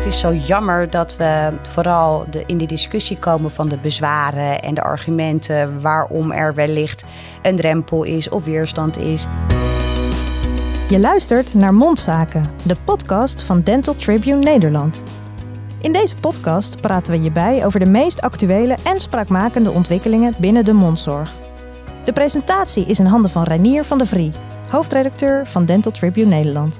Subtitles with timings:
[0.00, 4.62] het is zo jammer dat we vooral de, in de discussie komen van de bezwaren
[4.62, 7.04] en de argumenten waarom er wellicht
[7.42, 9.26] een drempel is of weerstand is.
[10.88, 15.02] Je luistert naar Mondzaken, de podcast van Dental Tribune Nederland.
[15.80, 20.64] In deze podcast praten we je bij over de meest actuele en spraakmakende ontwikkelingen binnen
[20.64, 21.32] de mondzorg.
[22.04, 24.32] De presentatie is in handen van Reinier van der Vrie,
[24.70, 26.78] hoofdredacteur van Dental Tribune Nederland.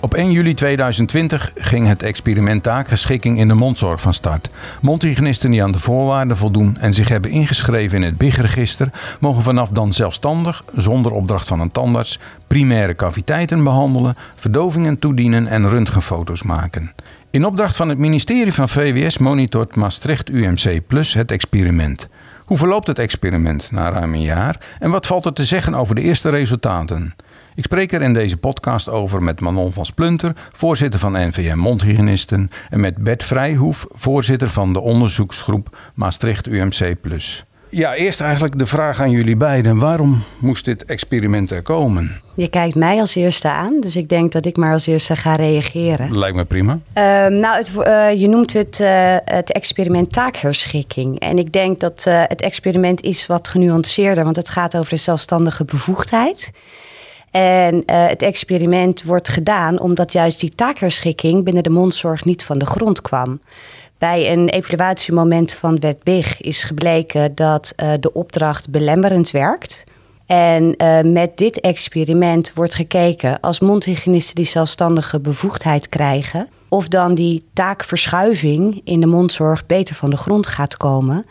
[0.00, 4.48] Op 1 juli 2020 ging het experiment taakgeschikking in de mondzorg van start.
[4.80, 9.68] Mondhygiënisten die aan de voorwaarden voldoen en zich hebben ingeschreven in het BIG-register, mogen vanaf
[9.68, 16.92] dan zelfstandig, zonder opdracht van een tandarts, primaire caviteiten behandelen, verdovingen toedienen en röntgenfoto's maken.
[17.30, 22.08] In opdracht van het ministerie van VWS monitort Maastricht UMC Plus het experiment.
[22.44, 25.94] Hoe verloopt het experiment na ruim een jaar en wat valt er te zeggen over
[25.94, 27.14] de eerste resultaten?
[27.58, 32.50] Ik spreek er in deze podcast over met Manon van Splunter, voorzitter van NVM Mondhygiënisten,
[32.70, 37.44] en met Bert Vrijhoef, voorzitter van de onderzoeksgroep Maastricht UMC Plus.
[37.68, 39.78] Ja, eerst eigenlijk de vraag aan jullie beiden.
[39.78, 42.20] Waarom moest dit experiment er komen?
[42.34, 45.32] Je kijkt mij als eerste aan, dus ik denk dat ik maar als eerste ga
[45.32, 46.18] reageren.
[46.18, 46.78] Lijkt me prima.
[46.92, 51.18] Ehm, nou, het, uh, je noemt het uh, het experiment taakherschikking.
[51.18, 54.96] En ik denk dat uh, het experiment is wat genuanceerder, want het gaat over de
[54.96, 56.50] zelfstandige bevoegdheid.
[57.30, 62.66] En het experiment wordt gedaan omdat juist die taakherschikking binnen de mondzorg niet van de
[62.66, 63.40] grond kwam.
[63.98, 69.84] Bij een evaluatiemoment van wet BIG is gebleken dat uh, de opdracht belemmerend werkt.
[70.26, 77.14] En uh, met dit experiment wordt gekeken als mondhygiënisten die zelfstandige bevoegdheid krijgen, of dan
[77.14, 81.24] die taakverschuiving in de mondzorg beter van de grond gaat komen.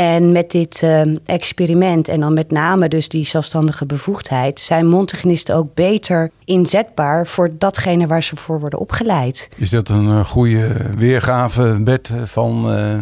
[0.00, 4.60] En met dit uh, experiment en dan met name dus die zelfstandige bevoegdheid...
[4.60, 9.48] zijn mondhygiënisten ook beter inzetbaar voor datgene waar ze voor worden opgeleid.
[9.56, 12.98] Is dat een uh, goede weergave, Bert, van, uh,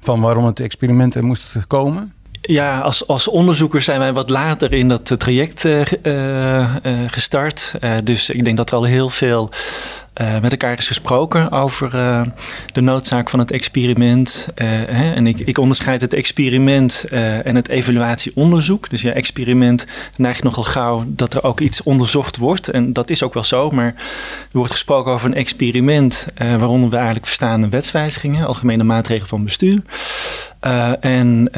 [0.00, 2.12] van waarom het experiment er moest komen?
[2.40, 6.66] Ja, als, als onderzoekers zijn wij wat later in dat traject uh, uh,
[7.06, 7.74] gestart.
[8.04, 9.50] dus ik denk dat er al heel veel
[10.20, 12.22] uh, met elkaar is gesproken over uh,
[12.72, 14.48] de noodzaak van het experiment.
[14.56, 17.04] Uh, hè, en ik, ik, onderscheid het experiment
[17.44, 18.90] en het evaluatieonderzoek.
[18.90, 19.86] Dus ja, experiment
[20.16, 22.68] neigt nogal gauw dat er ook iets onderzocht wordt.
[22.68, 23.70] En dat is ook wel zo.
[23.70, 29.44] Maar er wordt gesproken over een experiment waaronder we eigenlijk verstaan wetswijzigingen, algemene maatregelen van
[29.44, 29.82] bestuur.
[31.00, 31.50] en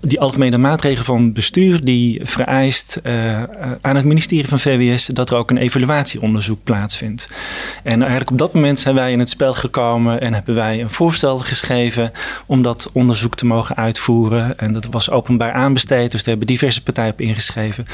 [0.00, 3.00] die algemene maatregelen van bestuur die vereist
[3.80, 7.28] aan het ministerie van VWS dat er ook een evaluatieonderzoek plaatsvindt.
[7.82, 10.90] En eigenlijk op dat moment zijn wij in het spel gekomen en hebben wij een
[10.90, 12.12] voorstel geschreven
[12.46, 14.58] om dat onderzoek te mogen uitvoeren.
[14.58, 17.86] En dat was openbaar aanbesteed, dus daar hebben diverse partijen op ingeschreven.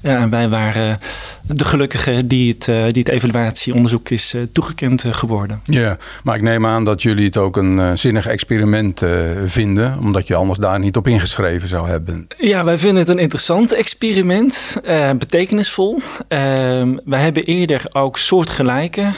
[0.00, 0.98] Ja, en wij waren
[1.42, 5.60] de gelukkigen die het, uh, die het evaluatieonderzoek is uh, toegekend uh, geworden.
[5.64, 9.02] Ja, maar ik neem aan dat jullie het ook een zinnig experiment
[9.46, 12.26] vinden, omdat je anders daar niet op ingeschreven zou hebben.
[12.36, 14.80] Ja, wij vinden het een interessant experiment,
[15.18, 16.00] betekenisvol.
[16.28, 19.12] Ehm, wij hebben eerder ook soortgelijke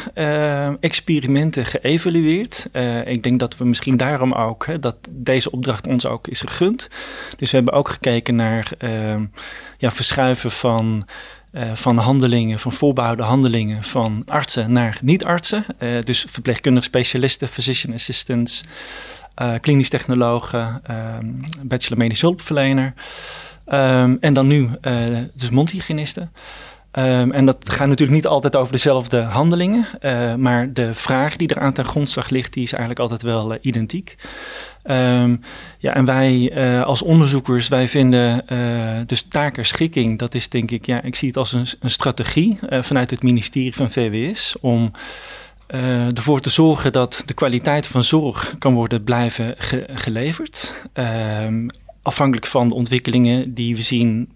[0.80, 2.66] experimenten geëvalueerd.
[3.04, 6.88] ik denk dat we misschien daarom ook, dat deze opdracht ons ook is gegund.
[7.36, 9.22] Dus we hebben ook gekeken naar ehm,
[9.80, 11.06] ja, verschuiven van,
[11.52, 15.64] uh, van handelingen, van voorbehouden handelingen van artsen naar niet-artsen.
[15.78, 18.62] Uh, dus verpleegkundige specialisten, physician assistants,
[19.42, 20.82] uh, klinisch technologen,
[21.62, 22.94] bachelor medische hulpverlener.
[23.66, 24.68] Um, en dan nu
[25.34, 26.32] dus mondhygiënisten.
[26.98, 31.48] Um, en dat gaat natuurlijk niet altijd over dezelfde handelingen, uh, maar de vraag die
[31.48, 34.16] er aan ten grondslag ligt, die is eigenlijk altijd wel uh, identiek.
[34.84, 35.40] Um,
[35.78, 38.44] ja, en wij uh, als onderzoekers, wij vinden
[39.06, 43.10] dus takerschikking, dat is denk ik, ja, ik zie het als een, een strategie vanuit
[43.10, 44.90] het ministerie van VWS om
[46.14, 50.74] ervoor te zorgen dat de kwaliteit van zorg kan worden blijven ge geleverd.
[51.44, 51.66] Um,
[52.02, 54.28] afhankelijk van de ontwikkelingen die we zien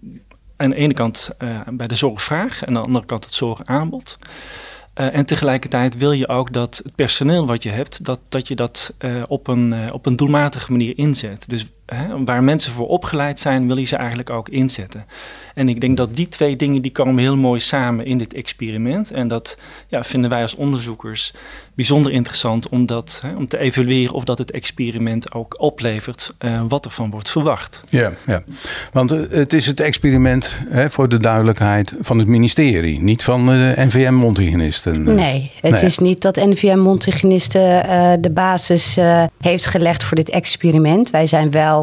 [0.57, 4.19] aan de ene kant uh, bij de zorgvraag en aan de andere kant het zorgaanbod.
[4.95, 8.55] Uh, en tegelijkertijd wil je ook dat het personeel wat je hebt, dat, dat je
[8.55, 11.49] dat uh, op, een, op een doelmatige manier inzet.
[11.49, 15.05] Dus hè, waar mensen voor opgeleid zijn, wil je ze eigenlijk ook inzetten.
[15.55, 19.11] En ik denk dat die twee dingen die komen heel mooi samen in dit experiment.
[19.11, 21.33] En dat ja, vinden wij als onderzoekers
[21.73, 26.61] bijzonder interessant om, dat, hè, om te evalueren of dat het experiment ook oplevert uh,
[26.67, 27.83] wat ervan wordt verwacht.
[27.89, 28.43] Ja, ja.
[28.91, 33.45] want uh, het is het experiment hè, voor de duidelijkheid van het ministerie, niet van
[33.45, 35.03] de NVM Mondhygiënisten.
[35.03, 35.83] Nee, het nee.
[35.83, 38.97] is niet dat NVM Mondhygiënisten uh, de basis
[39.39, 41.09] heeft gelegd voor dit experiment.
[41.09, 41.74] Wij zijn wel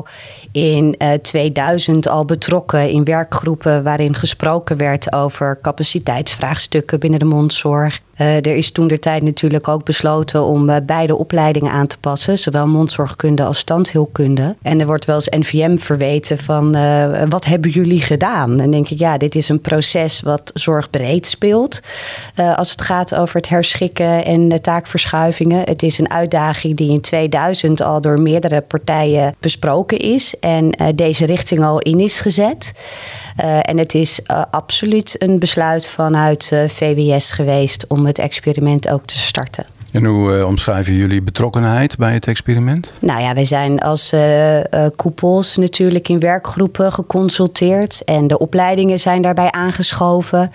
[0.52, 8.00] in 2000 al betrokken in werkgroepen waarin gesproken werd over capaciteitsvraagstukken binnen de mondzorg.
[8.20, 11.98] Uh, er is toen de tijd natuurlijk ook besloten om uh, beide opleidingen aan te
[11.98, 14.56] passen, zowel mondzorgkunde als standheelkunde.
[14.62, 18.60] En er wordt wel eens NVM verweten van uh, wat hebben jullie gedaan?
[18.60, 21.80] En denk ik, ja, dit is een proces wat zorgbreed speelt
[22.56, 25.64] als het gaat over het herschikken en taakverschuivingen.
[25.64, 31.26] Het is een uitdaging die in 2000 al door meerdere partijen besproken is en deze
[31.26, 32.72] richting al in is gezet.
[33.60, 34.20] en het is
[34.50, 39.71] absoluut een besluit vanuit VWS geweest om het experiment ook te starten.
[39.92, 42.94] En hoe uh, omschrijven jullie betrokkenheid bij het experiment?
[43.00, 44.64] Nou ja, wij zijn als uh, uh,
[44.96, 48.02] koepels natuurlijk in werkgroepen geconsulteerd.
[48.04, 50.52] En de opleidingen zijn daarbij aangeschoven.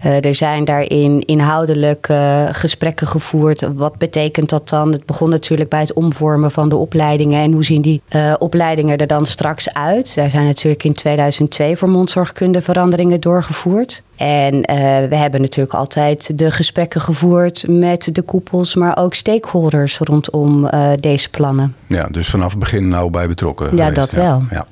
[0.00, 2.08] er zijn daarin inhoudelijk
[2.50, 3.68] gesprekken gevoerd.
[3.74, 4.92] Wat betekent dat dan?
[4.92, 7.42] Het begon natuurlijk bij het omvormen van de opleidingen.
[7.42, 8.02] En hoe zien die
[8.38, 10.14] opleidingen er dan straks uit?
[10.14, 14.02] Daar zijn natuurlijk in 2002 voor mondzorgkunde veranderingen doorgevoerd.
[14.16, 14.60] En
[15.08, 20.92] we hebben natuurlijk altijd de gesprekken gevoerd met de koepels maar ook stakeholders rondom uh,
[21.00, 21.74] deze plannen.
[21.86, 23.76] Ja, dus vanaf het begin nou bij betrokken.
[23.76, 24.44] Ja, dat wel.
[24.50, 24.66] Ja.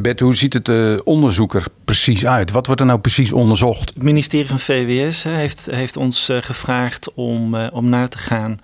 [0.00, 2.50] Bert, hoe ziet het uh, onderzoek er precies uit?
[2.50, 3.88] Wat wordt er nou precies onderzocht?
[3.94, 8.60] Het ministerie van VWS heeft, heeft ons uh, gevraagd om, om na te gaan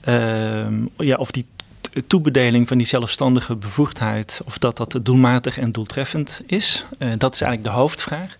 [0.00, 1.46] ehm, ja, of die
[2.06, 6.86] toebedeling van die zelfstandige bevoegdheid, of dat dat doelmatig en doeltreffend is.
[7.18, 8.36] dat is eigenlijk de hoofdvraag.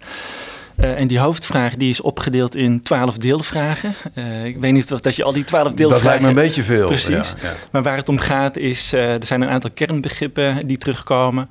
[0.76, 3.94] Uh, en die hoofdvraag die is opgedeeld in twaalf deelvragen.
[4.14, 6.05] Uh, ik weet niet of dat je al die twaalf deelvragen...
[6.05, 6.87] Dat lijkt me een beetje veel.
[6.87, 7.34] Precies.
[7.43, 7.55] Ja, ja.
[7.70, 11.49] Maar waar het om gaat is, uh, er zijn een aantal kernbegrippen die terugkomen.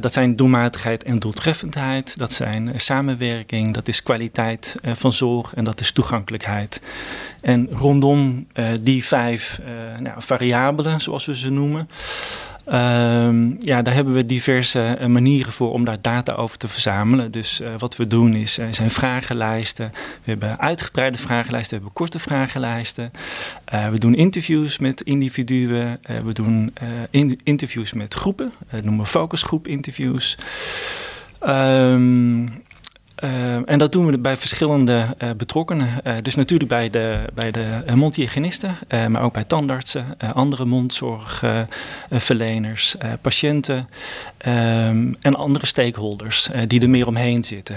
[0.00, 2.18] dat zijn doelmatigheid en doeltreffendheid.
[2.18, 6.80] Dat zijn samenwerking, dat is kwaliteit van zorg en dat is toegankelijkheid.
[7.40, 8.46] En rondom
[8.80, 9.60] die vijf
[10.02, 11.88] nou, variabelen, zoals we ze noemen...
[12.72, 17.30] Um, ja, daar hebben we diverse uh, manieren voor om daar data over te verzamelen.
[17.30, 19.92] Dus uh, wat we doen is, uh, zijn vragenlijsten.
[19.94, 23.10] We hebben uitgebreide vragenlijsten, we hebben korte vragenlijsten.
[23.90, 26.00] we doen interviews met individuen.
[26.24, 26.74] we doen
[27.10, 28.52] in interviews met groepen.
[28.70, 30.38] dat noemen we focusgroep interviews.
[31.48, 32.64] Um,
[33.24, 35.88] uh, en dat doen we bij verschillende uh, betrokkenen.
[36.06, 37.64] Uh, dus natuurlijk bij de, bij de
[37.94, 38.78] mondhygiënisten,
[39.08, 40.04] maar ook bij tandartsen,
[40.34, 43.88] andere mondzorgverleners, patiënten
[44.46, 47.76] um, en andere stakeholders die er meer omheen zitten.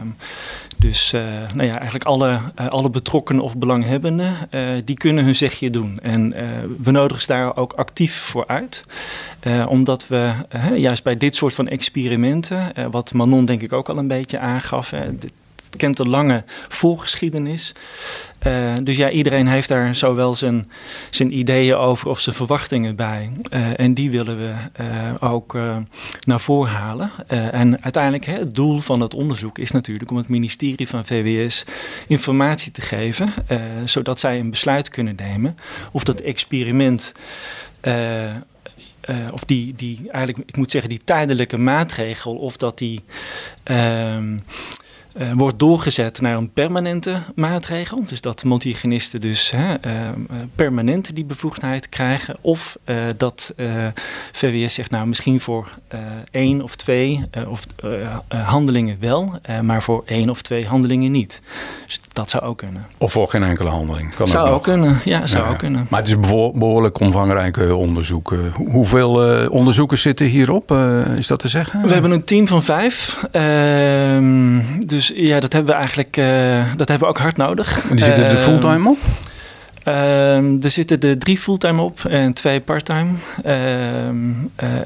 [0.00, 0.16] Um,
[0.76, 1.10] dus
[1.54, 4.34] nou ja, eigenlijk alle, alle betrokkenen of belanghebbenden,
[4.84, 5.98] die kunnen hun zegje doen.
[6.02, 6.34] En
[6.82, 8.84] we nodigen ze daar ook actief voor uit.
[9.68, 10.32] omdat we
[10.76, 14.90] juist bij dit soort van experimenten, wat Manon denk ik ook al een beetje aangaf,
[14.90, 15.30] het
[15.76, 17.74] kent een lange voorgeschiedenis.
[18.46, 20.70] Uh, dus ja, iedereen heeft daar zowel zijn,
[21.10, 23.30] zijn ideeën over of zijn verwachtingen bij.
[23.50, 25.58] Uh, en die willen we uh, ook
[26.24, 27.10] naar voren halen.
[27.52, 31.64] en uiteindelijk, hè, het doel van het onderzoek is natuurlijk om het ministerie van VWS
[32.06, 33.32] informatie te geven,
[33.84, 35.56] zodat zij een besluit kunnen nemen
[35.92, 37.12] of dat experiment.
[39.32, 43.00] Of die, die eigenlijk, ik moet zeggen, die tijdelijke maatregel, of dat die
[43.70, 44.16] uh,
[45.20, 48.04] uh, wordt doorgezet naar een permanente maatregel.
[48.06, 50.08] Dus dat mondhygiënisten dus hè, uh,
[50.54, 52.36] permanent die bevoegdheid krijgen.
[52.40, 53.54] Of uh, dat
[54.32, 55.70] VWS zegt nou misschien voor
[56.30, 57.66] één of twee of,
[58.28, 59.32] handelingen wel,
[59.62, 61.42] maar voor één of twee handelingen niet.
[61.86, 62.86] Dus dat zou ook kunnen.
[62.98, 64.14] Of voor geen enkele handeling.
[64.14, 65.86] Kan zou ook, kunnen, ja, zou ja, ook kunnen.
[65.90, 66.20] Maar het is
[66.54, 68.34] behoorlijk omvangrijke onderzoek.
[68.54, 70.70] Hoeveel onderzoekers zitten hierop?
[71.16, 71.82] is dat te zeggen?
[71.82, 73.24] We hebben een team van vijf.
[73.30, 76.26] Ehm, dus dus ja, dat hebben we eigenlijk uh,
[76.76, 77.90] dat hebben we ook hard nodig.
[77.90, 78.98] En die zitten er ehm, fulltime op?
[79.88, 83.10] Uh, er zitten er drie fulltime op en twee parttime.
[83.44, 84.06] Uh,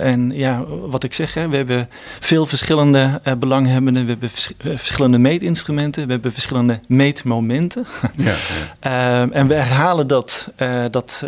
[0.01, 1.89] en ja, wat ik zeg, hè, we hebben
[2.21, 4.03] veel verschillende uh, belanghebbenden.
[4.05, 6.07] We hebben vers verschillende meetinstrumenten.
[6.07, 7.87] We hebben verschillende meetmomenten.
[8.17, 8.35] Ja, ja.
[9.21, 10.49] Ehm, en we herhalen dat,
[10.91, 11.27] dat,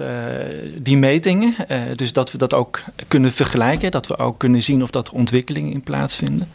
[0.78, 1.54] die metingen.
[1.96, 3.90] dus dat we dat ook kunnen vergelijken.
[3.90, 6.48] Dat we ook kunnen zien of dat er ontwikkelingen in plaatsvinden.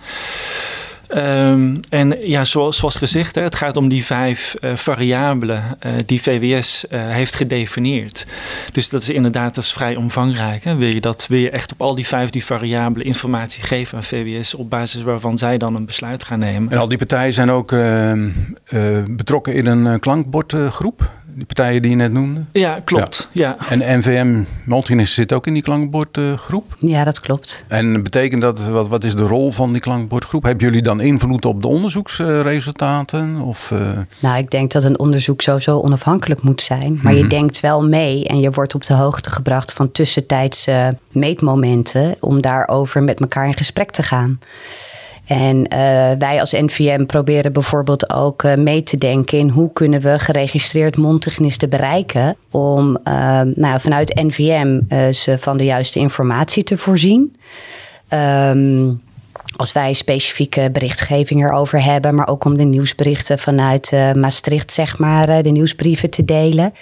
[1.16, 6.22] Um, en ja, zoals, gezegd, hè, het gaat om die vijf uh, variabelen uh, die
[6.22, 8.26] VWS eh, heeft gedefinieerd.
[8.72, 10.64] Dus dat is inderdaad dat vrij omvangrijk.
[10.64, 10.76] Hè.
[10.76, 14.04] Wil, je dat, wil je echt op al die vijf die variabelen informatie geven aan
[14.04, 16.72] VWS op basis waarvan zij dan een besluit gaan nemen?
[16.72, 18.30] En al die partijen zijn ook ehm,
[19.10, 21.12] betrokken in een klankbordgroep?
[21.38, 22.42] Die partijen die je net noemde?
[22.52, 23.30] Ja, klopt.
[23.34, 23.56] Ja.
[23.70, 26.76] En NVM Multinis zit ook in die klankbordgroep?
[26.80, 27.64] ja, dat klopt.
[27.68, 30.44] En betekent dat, wat, wat is de rol van die klankbordgroep?
[30.44, 33.40] Hebben jullie dan invloed op de onderzoeksresultaten?
[33.42, 33.80] Of, uh...
[34.20, 37.00] Nou, ik denk dat een onderzoek sowieso onafhankelijk moet zijn.
[37.04, 37.30] Maar je Mhm.
[37.30, 43.04] denkt wel mee en je wordt op de hoogte gebracht van tussentijdse meetmomenten om daarover
[43.04, 44.40] met elkaar in gesprek te gaan.
[45.28, 50.02] En eh, wij als NVM proberen bijvoorbeeld ook eh, mee te denken in hoe kunnen
[50.02, 56.64] we geregistreerd mondhygiënisten bereiken om eh, nou, vanuit NVM eh, ze van de juiste informatie
[56.64, 57.36] te voorzien.
[58.08, 58.92] Ehm,
[59.56, 65.44] als wij specifieke berichtgeving erover hebben, maar ook om de nieuwsberichten vanuit Maastricht, zeg maar,
[65.44, 66.74] de nieuwsbrieven te delen.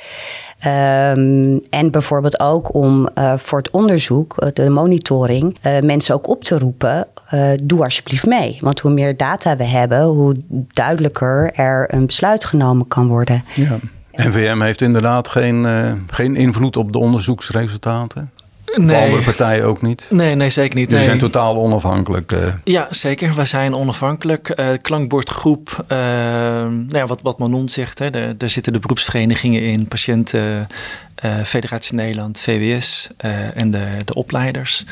[0.60, 7.08] Ehm, en bijvoorbeeld ook om voor het onderzoek, de monitoring, mensen ook op te roepen.
[7.30, 8.58] Eh, doe alsjeblieft mee.
[8.62, 10.36] Want hoe meer data we hebben, hoe
[10.74, 13.44] duidelijker er een besluit genomen kan worden.
[13.54, 13.78] Ja.
[14.12, 18.30] NVM heeft inderdaad geen, eh, geen invloed op de onderzoeksresultaten.
[18.66, 20.08] Voor andere partijen ook niet.
[20.12, 20.90] Nee, nee, zeker niet.
[20.90, 21.04] Nee.
[21.04, 22.32] zijn totaal onafhankelijk.
[22.32, 22.54] eh.
[22.64, 23.36] Ja, zeker.
[23.36, 24.50] Wij zijn onafhankelijk.
[24.50, 29.88] Eh klankbordgroep, nou ja, wat, wat Manon zegt, hè, daar, daar zitten de beroepsverenigingen in,
[29.88, 30.68] Patiënten,
[31.16, 34.86] eh, Federatie Nederland, VWS eh, en de, de opleiders.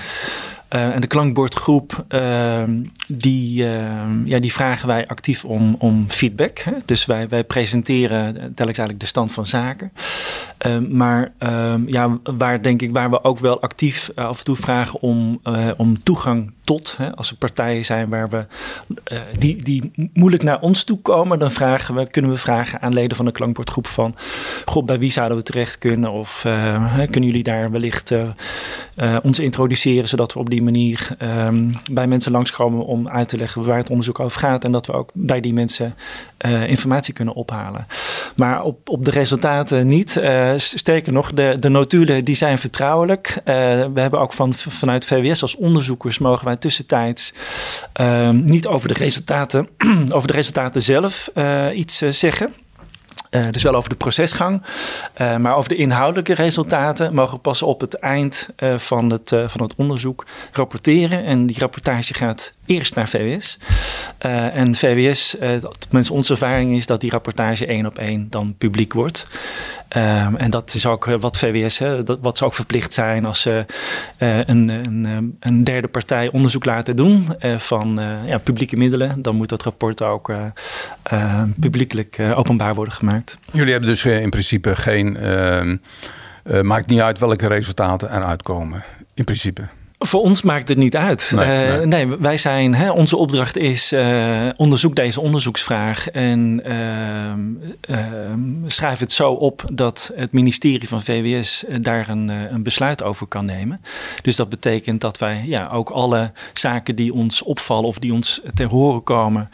[0.74, 2.64] Eh, en de klankbordgroep, eh,
[3.08, 3.92] die, eh,
[4.26, 6.60] ja, die vragen wij actief om, om feedback.
[6.60, 6.72] Hè?
[6.86, 9.92] Dus wij, wij presenteren telkens eigenlijk de stand van zaken.
[10.64, 14.46] Eh, maar eh, ja, waar denk ik, waar we ook wel actief eh, af en
[14.46, 16.96] toe vragen om, eh, om toegang tot.
[16.98, 17.16] Hè?
[17.16, 18.46] Als er partijen zijn waar we,
[19.04, 22.94] eh, die, die moeilijk naar ons toe komen, dan vragen we, kunnen we vragen aan
[22.94, 24.16] leden van de klankbordgroep van,
[24.66, 26.12] god, bij wie zouden we terecht kunnen?
[26.12, 26.42] Of
[27.10, 28.12] kunnen jullie daar wellicht
[29.24, 33.66] ons introduceren, zodat we op die manier ehm, bij mensen langskomen om uit te leggen
[33.66, 35.96] waar het onderzoek over gaat en dat we ook bij die mensen
[36.68, 37.86] informatie kunnen ophalen.
[38.36, 40.22] Maar op, op de resultaten niet.
[40.54, 43.42] Eh, sterker nog, de, de notulen die zijn vertrouwelijk.
[43.44, 43.56] Eh,
[43.94, 47.34] we hebben ook van, vanuit VWS als onderzoekers mogen wij tussentijds
[47.94, 49.70] ehm, niet over de resultaten,
[50.16, 52.54] over de resultaten zelf eh, iets zeggen.
[53.52, 54.62] Dus wel over de procesgang.
[55.18, 59.74] Maar over de inhoudelijke resultaten mogen we pas op het eind van, het, van het
[59.76, 61.24] onderzoek rapporteren.
[61.26, 63.58] En die rapportage gaat eerst naar VWS.
[64.54, 65.36] en VWS,
[65.80, 69.28] tenminste onze ervaring is dat die rapportage één op één dan publiek wordt.
[69.98, 73.42] Um, en dat is ook wat VWS, hè, dat, wat ze ook verplicht zijn als
[73.42, 73.66] ze
[74.18, 77.28] een, een, een, derde partij onderzoek laten doen
[77.58, 79.22] van ja, publieke middelen.
[79.22, 80.34] Dan moet dat rapport ook
[81.60, 83.38] publiekelijk openbaar worden gemaakt.
[83.52, 85.18] Jullie hebben dus in principe geen.
[85.20, 85.76] Uh,
[86.44, 88.84] uh, maakt niet uit welke resultaten eruit komen.
[89.14, 89.68] In principe.
[90.06, 91.32] Voor ons maakt het niet uit.
[91.36, 91.86] Nee, uh, nee.
[91.86, 97.98] nee wij zijn, hè, onze opdracht is uh, onderzoek deze onderzoeksvraag en uh,
[98.66, 103.46] schrijf het zo op dat het ministerie van VWS daar een, een, besluit over kan
[103.46, 103.82] nemen.
[104.22, 108.42] Dus dat betekent dat wij ja, ook alle zaken die ons opvallen of die ons
[108.54, 109.50] ter horen komen,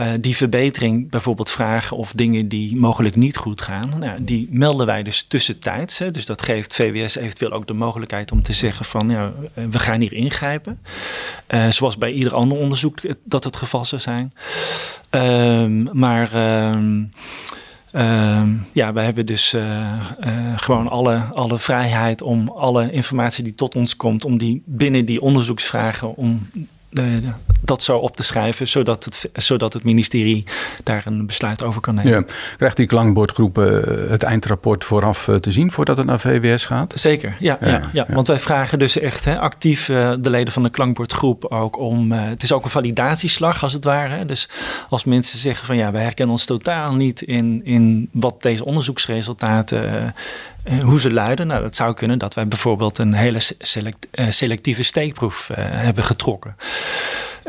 [0.00, 4.86] uh, die verbetering bijvoorbeeld vragen of dingen die mogelijk niet goed gaan, nou, die melden
[4.86, 5.98] wij dus tussentijds.
[5.98, 6.10] Hè.
[6.10, 9.32] Dus dat geeft VWS eventueel ook de mogelijkheid om te zeggen van ja,
[9.70, 10.80] we gaan hier ingrijpen.
[11.48, 14.32] Uh, zoals bij ieder ander onderzoek dat het geval zou zijn.
[15.10, 16.34] Um, maar
[16.74, 17.10] um,
[17.92, 19.56] um, ja, wij hebben dus
[20.56, 25.20] gewoon alle, alle vrijheid om alle informatie die tot ons komt, om die binnen die
[25.20, 26.48] onderzoeksvragen om
[27.60, 30.44] dat zo op te schrijven, zodat het, zodat het ministerie
[30.82, 32.12] daar een besluit over kan nemen.
[32.12, 32.24] Ja.
[32.56, 36.92] Krijgt die klankbordgroep uh, het eindrapport vooraf uh, te zien voordat het naar VWS gaat?
[36.96, 37.56] Zeker, ja.
[37.60, 38.06] ja, ja, ja.
[38.08, 42.12] want wij vragen dus echt hè, actief de leden van de klankbordgroep ook om.
[42.12, 44.26] het is ook een validatieslag als het ware.
[44.26, 44.48] Dus
[44.88, 50.14] als mensen zeggen van ja, wij herkennen ons totaal niet in, in wat deze onderzoeksresultaten
[50.84, 51.46] hoe ze luiden.
[51.46, 56.56] Nou, dat zou kunnen dat wij bijvoorbeeld een hele uh, selectieve steekproef uh, hebben getrokken.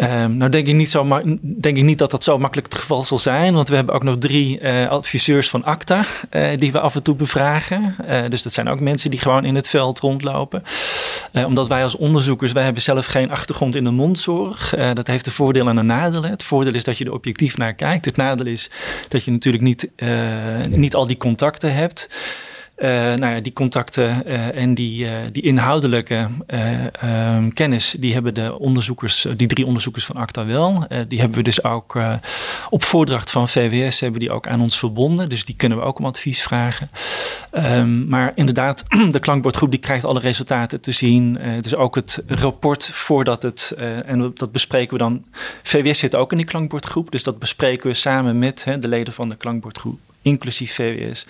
[0.01, 3.03] Um, nou denk ik, niet zo denk ik niet dat dat zo makkelijk het geval
[3.03, 6.05] zal zijn, want we hebben ook nog drie adviseurs van ACTA
[6.55, 7.95] die we af en toe bevragen.
[8.29, 10.63] dus dat zijn ook mensen die gewoon in het veld rondlopen.
[11.33, 14.73] omdat wij als onderzoekers, wij hebben zelf geen achtergrond in de mondzorg.
[14.93, 16.29] dat heeft de voordelen en de nadelen.
[16.29, 18.05] Het voordeel is dat je er objectief naar kijkt.
[18.05, 18.69] Het nadeel is
[19.07, 19.89] dat je natuurlijk niet,
[20.69, 22.09] niet al die contacten hebt.
[22.77, 26.27] Uh, nou ja, die contacten uh, en die, uh, die inhoudelijke
[27.35, 30.87] um, kennis, die hebben de onderzoekers, die drie onderzoekers van ACTA wel.
[31.07, 31.99] die hebben we dus ook
[32.69, 35.29] op voordracht van VWS hebben die ook aan ons verbonden.
[35.29, 36.89] Dus die kunnen we ook om advies vragen.
[37.51, 41.39] Um, maar inderdaad, de klankbordgroep die krijgt alle resultaten te zien.
[41.61, 43.73] dus ook het rapport voordat het,
[44.05, 45.23] en dat bespreken we dan.
[45.63, 49.29] VWS zit ook in die klankbordgroep, dus dat bespreken we samen met de leden van
[49.29, 49.99] de klankbordgroep.
[50.25, 51.25] Inclusief VWS,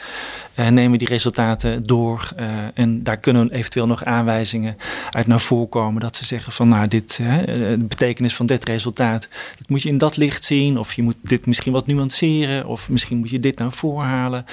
[0.55, 2.29] uh, nemen die resultaten door.
[2.39, 4.77] Uh, en daar kunnen eventueel nog aanwijzingen
[5.09, 6.01] uit naar voren komen.
[6.01, 9.97] Dat ze zeggen van nou, dit, de betekenis van dit resultaat, dat moet je in
[9.97, 10.77] dat licht zien.
[10.77, 12.65] Of je moet dit misschien wat nuanceren.
[12.65, 14.45] Of misschien moet je dit naar voren halen.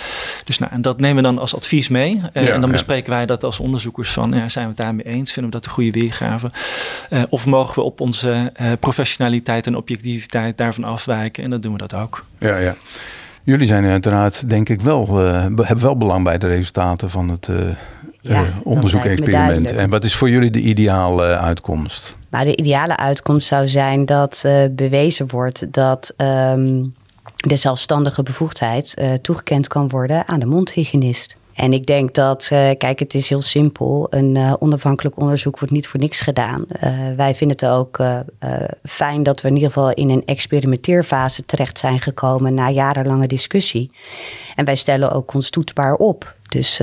[0.44, 2.20] Dus nou, en dat nemen we dan als advies mee.
[2.32, 5.32] Ja, en dan bespreken wij dat als onderzoekers van, ja, zijn we het daarmee eens?
[5.32, 6.50] Vinden we dat een goede weergave?
[7.28, 11.44] of mogen we op onze professionaliteit en objectiviteit daarvan afwijken?
[11.44, 12.25] En dan doen we dat ook.
[12.38, 12.76] Ja, ja.
[13.44, 17.49] Jullie zijn uiteraard, denk ik, wel, uh, hebben wel belang bij de resultaten van het
[17.49, 17.56] uh,
[18.20, 19.70] ja, onderzoek-experiment.
[19.70, 22.16] En wat is voor jullie de ideale uitkomst?
[22.30, 26.94] Nou, de ideale uitkomst zou zijn dat bewezen wordt dat um,
[27.37, 31.37] de zelfstandige bevoegdheid toegekend kan worden aan de mondhygiënist.
[31.54, 34.06] En ik denk dat, uh, kijk, het is heel simpel.
[34.11, 36.64] Een uh, onafhankelijk onderzoek wordt niet voor niks gedaan.
[36.85, 38.02] Uh, wij vinden het ook
[38.82, 43.90] fijn dat we in ieder geval in een experimenteerfase terecht zijn gekomen na jarenlange discussie.
[44.54, 46.35] En wij stellen ook ons toetsbaar op.
[46.49, 46.80] Dus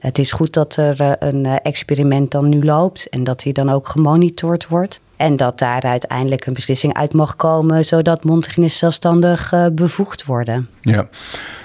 [0.00, 3.88] het is goed dat er een experiment dan nu loopt en dat die dan ook
[3.88, 5.00] gemonitord wordt.
[5.16, 10.68] En dat daar uiteindelijk een beslissing uit mag komen, zodat mondhygiënisten zelfstandig bevoegd worden.
[10.80, 11.08] Ja.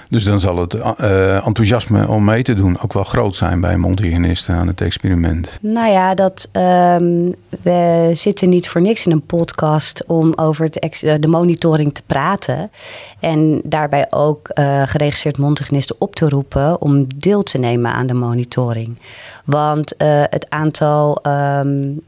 [0.08, 3.76] Dus dan zal het uh, enthousiasme om mee te doen ook wel groot zijn bij
[3.76, 5.58] mondhygiënisten aan het experiment.
[5.60, 10.76] Nou ja, dat, um, we zitten niet voor niks in een podcast om over het
[11.20, 12.70] de monitoring te praten.
[13.20, 18.14] En daarbij ook uh, geregistreerd mondhygiënisten op te roepen om deel te nemen aan de
[18.14, 18.96] monitoring.
[19.44, 19.94] Want
[20.30, 22.00] het aantal um,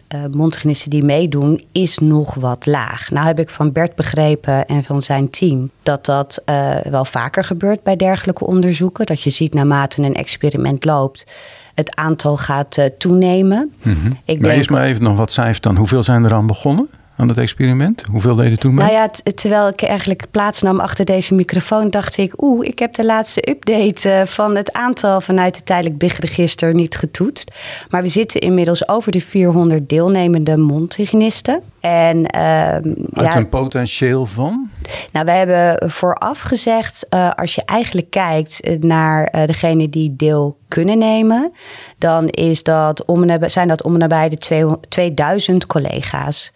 [0.88, 3.10] die meedoen is nog wat laag.
[3.10, 6.42] Nou heb ik van Bert begrepen en van zijn team dat dat
[6.90, 9.06] wel vaker gebeurt bij dergelijke onderzoeken.
[9.06, 11.26] Dat je ziet naarmate een experiment loopt,
[11.74, 13.72] het aantal gaat toenemen.
[13.82, 14.12] Mm -hmm.
[14.24, 15.76] Ik maar eerst maar even nog wat cijfers dan.
[15.76, 16.88] Hoeveel zijn er aan begonnen?
[17.20, 18.04] aan het experiment?
[18.10, 18.84] Hoeveel deden toen mee?
[18.84, 23.04] Nou ja, terwijl ik eigenlijk plaatsnam achter deze microfoon, dacht ik, oeh, ik heb de
[23.04, 27.52] laatste update eh, van het aantal vanuit het tijdelijk BIG-register niet getoetst.
[27.90, 31.62] Maar we zitten inmiddels over de 400 deelnemende mondhygiënisten.
[31.80, 34.70] En, uh, Uit ja, een potentieel van?
[35.12, 40.58] Nou, we hebben vooraf gezegd, uh, als je eigenlijk kijkt naar uh, degene die deel
[40.68, 41.52] kunnen nemen,
[41.98, 46.52] dan is dat om zijn dat om en nabij de 2000 collega's.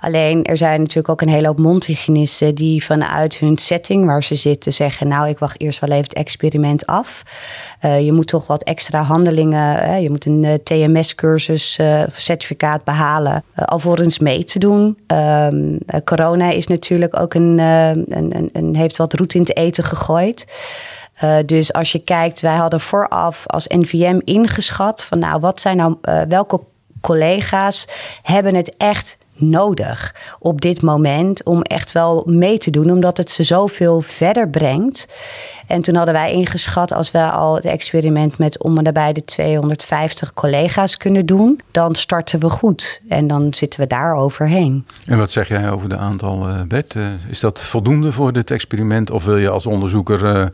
[0.00, 4.34] Alleen er zijn natuurlijk ook een hele hoop mondhygiënisten die vanuit hun setting waar ze
[4.34, 7.22] zitten zeggen: Nou, ik wacht eerst wel even het experiment af.
[7.82, 11.80] Uh, je moet toch wat extra handelingen, uh, je moet een uh, TMS-cursus
[12.16, 14.98] certificaat behalen alvorens mee te doen.
[15.52, 20.46] Um, corona is natuurlijk ook een, een, een, heeft wat roet in het eten gegooid.
[21.24, 25.76] Uh, dus als je kijkt, wij hadden vooraf als NVM ingeschat van nou, wat zijn
[25.76, 26.60] nou, uh, welke
[27.00, 27.86] collega's
[28.22, 33.30] hebben het echt nodig op dit moment om echt wel mee te doen, omdat het
[33.30, 35.08] ze zoveel verder brengt.
[35.66, 39.24] En toen hadden wij ingeschat, als we al het experiment met om en nabij de
[39.24, 43.00] 250 collega's kunnen doen, dan starten we goed.
[43.08, 44.86] En dan zitten we daar overheen.
[45.04, 46.94] En wat zeg jij over de aantal, uh, Bert?
[46.94, 50.46] Uh, is dat voldoende voor dit experiment of wil je als onderzoeker uh,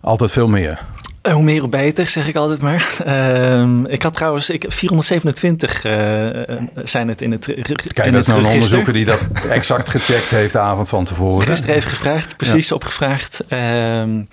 [0.00, 0.80] altijd veel meer?
[1.28, 2.96] Eh, hoe meer hoe beter, zeg ik altijd maar.
[3.06, 5.92] Uh, ik had trouwens ik, 427 uh,
[6.84, 7.92] zijn het in het register.
[7.92, 11.46] Kijk, dat is nou een onderzoeker die dat exact gecheckt heeft de avond van tevoren.
[11.46, 12.74] Gisteren heeft gevraagd, precies ja.
[12.74, 13.40] opgevraagd.
[14.02, 14.28] Um,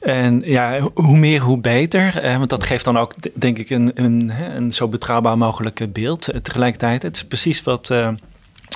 [0.00, 2.20] en ja, hoe meer, hoe beter.
[2.22, 6.28] Eh, want dat geeft dan ook, denk ik, een, een, een zo betrouwbaar mogelijk beeld.
[6.42, 8.08] tegelijkertijd, het is precies wat, uh,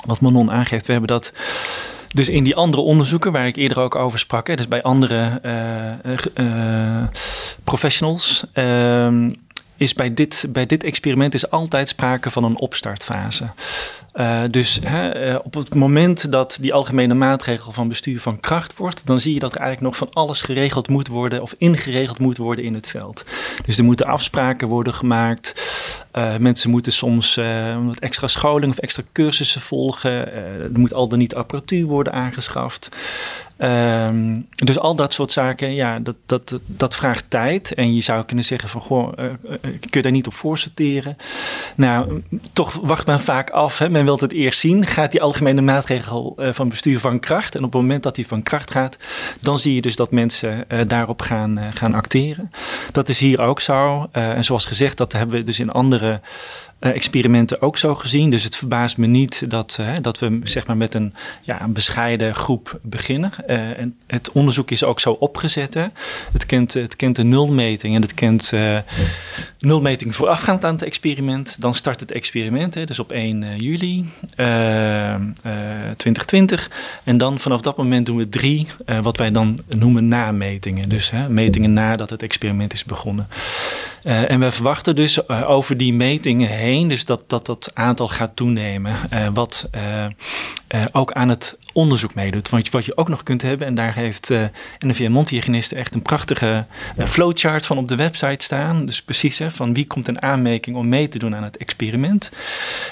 [0.05, 0.85] wat Manon aangeeft.
[0.85, 1.31] We hebben dat
[2.13, 5.41] dus in die andere onderzoeken waar ik eerder ook over sprak, hè, dus bij andere
[5.45, 7.03] uh, uh,
[7.63, 9.29] professionals, ehm,
[9.81, 13.45] is bij dit, bij dit experiment is altijd sprake van een opstartfase.
[14.15, 18.77] Uh, dus hè, uh, op het moment dat die algemene maatregel van bestuur van kracht
[18.77, 22.19] wordt, dan zie je dat er eigenlijk nog van alles geregeld moet worden of ingeregeld
[22.19, 23.25] moet worden in het veld.
[23.65, 25.69] Dus er moeten afspraken worden gemaakt.
[26.15, 27.39] Uh, mensen moeten soms
[27.85, 30.33] wat extra scholing of extra cursussen volgen.
[30.33, 32.89] er moet al dan niet apparatuur worden aangeschaft.
[33.63, 37.73] Um, dus al dat soort zaken, ja, dat, dat, dat vraagt tijd.
[37.73, 39.25] En je zou kunnen zeggen van, goh, uh,
[39.61, 41.17] kun je daar niet op voorsorteren?
[41.75, 43.77] Nou, toch wacht men vaak af.
[43.77, 43.89] Hè?
[43.89, 44.85] Men wil het eerst zien.
[44.85, 47.55] Gaat die algemene maatregel uh, van bestuur van kracht?
[47.55, 48.97] En op het moment dat die van kracht gaat,
[49.39, 52.51] dan zie je dus dat mensen daarop gaan, gaan acteren.
[52.91, 54.07] Dat is hier ook zo.
[54.11, 56.21] en zoals gezegd, dat hebben we dus in andere
[56.89, 58.29] experimenten ook zo gezien.
[58.29, 61.73] Dus het verbaast me niet dat, uh, dat we zeg maar, met een, ja, een
[61.73, 63.31] bescheiden groep beginnen.
[63.47, 65.73] Uh, en het onderzoek is ook zo opgezet.
[66.33, 68.53] Het, kent, het kent de nulmeting en het kent
[69.59, 71.61] nul metingen voorafgaand aan het experiment.
[71.61, 75.15] Dan start het experiment, hè, dus op 1 uh, juli uh,
[75.97, 76.71] 2020.
[77.03, 78.67] En dan vanaf dat moment doen we drie,
[79.01, 80.89] wat wij dan noemen nametingen.
[80.89, 83.27] Dus hè, metingen nadat het experiment is begonnen.
[84.03, 88.95] en we verwachten dus over die metingen dus dat dat, dat aantal gaat toenemen.
[89.33, 89.69] wat
[90.91, 92.49] ook aan het onderzoek meedoet.
[92.49, 94.43] Want wat je ook nog kunt hebben, en daar heeft uh,
[94.79, 96.65] NVM Mondhygiënisten echt een prachtige
[96.97, 98.85] flowchart van op de website staan.
[98.85, 102.31] Dus precies hè, van wie komt een aanmerking om mee te doen aan het experiment.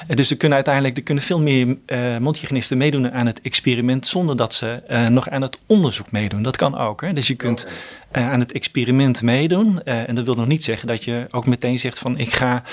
[0.07, 1.77] Dus er kunnen uiteindelijk er kunnen veel meer
[2.19, 6.41] mondhygiënisten meedoen aan het experiment zonder dat ze nog aan het onderzoek meedoen.
[6.41, 7.01] Dat kan ook.
[7.01, 7.13] Hè?
[7.13, 7.67] Dus je kunt
[8.15, 9.79] uh, aan het experiment meedoen.
[9.85, 12.63] Uh, en dat wil nog niet zeggen dat je ook meteen zegt van ik ga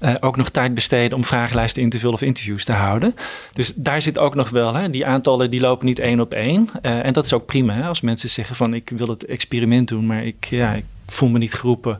[0.00, 3.14] uh, ook nog tijd besteden om vragenlijsten in te vullen of interviews te houden.
[3.52, 6.68] Dus daar zit ook nog wel, hè, die aantallen die lopen niet één op één.
[6.82, 10.06] en dat is ook prima hè, als mensen zeggen van ik wil het experiment doen,
[10.06, 11.98] maar ik, ja, ik voel me niet geroepen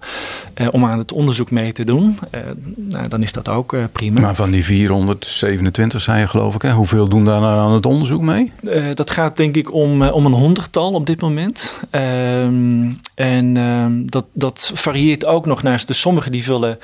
[0.55, 2.41] uh, om aan het onderzoek mee te doen, uh,
[2.77, 4.21] nou, dan is dat ook uh, prima.
[4.21, 6.73] Maar van die 427 zijn je geloof ik, hè?
[6.73, 8.53] hoeveel doen daar nou aan het onderzoek mee?
[8.95, 11.75] dat gaat denk ik om, om een honderdtal op dit moment.
[13.19, 16.79] En ehm, dat, dat varieert ook nog naast de sommigen die vullen,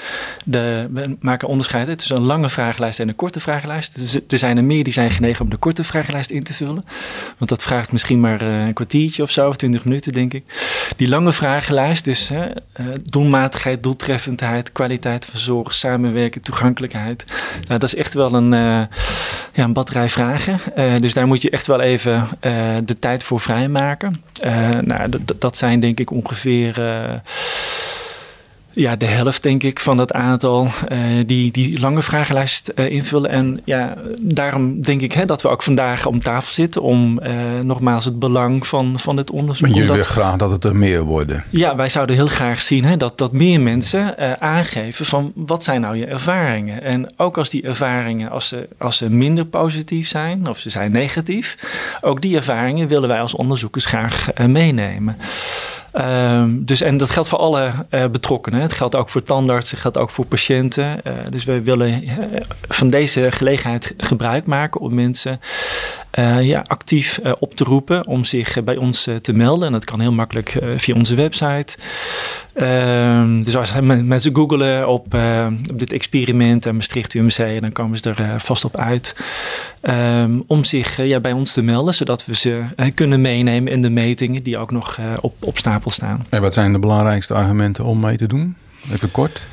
[0.44, 0.86] de,
[1.20, 4.22] maken onderscheid tussen een lange vragenlijst en een korte vragenlijst.
[4.28, 6.84] Er zijn er meer die zijn genegen om de korte vragenlijst in te vullen.
[7.38, 10.44] Want dat vraagt misschien maar een kwartiertje of zo, of twintig minuten denk ik.
[10.96, 12.30] Die lange vragenlijst, dus
[13.02, 17.24] doelmatigheid, doeltreffendheid, kwaliteit van zorg, samenwerken, toegankelijkheid.
[17.68, 18.82] Nou, dat is echt wel een, uh,
[19.52, 20.60] ja, een batterij vragen.
[21.00, 22.28] Dus daar moet je echt wel even
[22.84, 24.22] de tijd voor vrijmaken.
[24.84, 26.22] nou, dat zijn denk ik ongeveer
[28.74, 33.30] ja, de helft, denk ik, van dat aantal uh, die die lange vragenlijst uh, invullen.
[33.30, 37.30] En ja, daarom denk ik hè, dat we ook vandaag om tafel zitten om uh,
[37.62, 39.66] nogmaals het belang van, van het onderzoek.
[39.66, 41.44] Maar jullie willen graag dat het er meer worden.
[41.50, 45.80] Ja, wij zouden heel graag zien hè, dat, dat meer mensen aangeven van wat zijn
[45.80, 46.82] nou je ervaringen.
[46.82, 50.92] En ook als die ervaringen, als ze, als ze minder positief zijn of ze zijn
[50.92, 51.56] negatief,
[52.00, 55.16] ook die ervaringen willen wij als onderzoekers graag meenemen.
[56.00, 58.60] Um, dus, en dat geldt voor alle uh, betrokkenen.
[58.60, 61.00] Het geldt ook voor tandartsen, het geldt ook voor patiënten.
[61.06, 62.10] Uh, dus wij willen uh,
[62.68, 65.40] van deze gelegenheid gebruik maken om mensen
[66.40, 69.66] ja, actief op te roepen om zich bij ons te melden.
[69.66, 71.76] En dat kan heel makkelijk via onze website.
[72.54, 75.14] Um, dus als mensen googelen op,
[75.70, 79.16] op dit experiment en Maastricht UMC, dan komen ze er vast op uit.
[79.82, 82.62] Um, om zich ja, bij ons te melden, zodat we ze
[82.94, 86.26] kunnen meenemen in de metingen die ook nog op, op stapel staan.
[86.28, 88.56] En wat zijn de belangrijkste argumenten om mee te doen?
[88.92, 89.46] Even kort.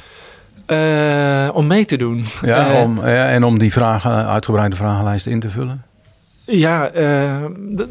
[1.53, 2.25] Om mee te doen.
[2.41, 5.83] Ja, om, ja, en om die vragen, uitgebreide vragenlijst in te vullen.
[6.45, 7.45] Ja, uh,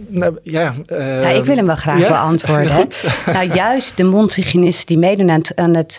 [0.08, 2.08] nou, ja, ja, ik wil hem wel graag ja?
[2.08, 2.88] beantwoorden.
[3.26, 5.96] nou, juist de mondhygiënisten die meedoen aan, aan het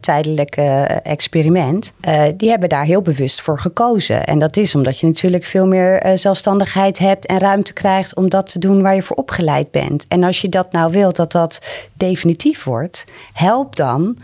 [0.00, 0.62] tijdelijke
[1.02, 1.92] experiment,
[2.36, 4.26] die hebben daar heel bewust voor gekozen.
[4.26, 8.52] En dat is omdat je natuurlijk veel meer zelfstandigheid hebt en ruimte krijgt om dat
[8.52, 10.04] te doen waar je voor opgeleid bent.
[10.08, 11.60] En als je dat nou wilt dat dat
[11.94, 14.16] definitief wordt, help dan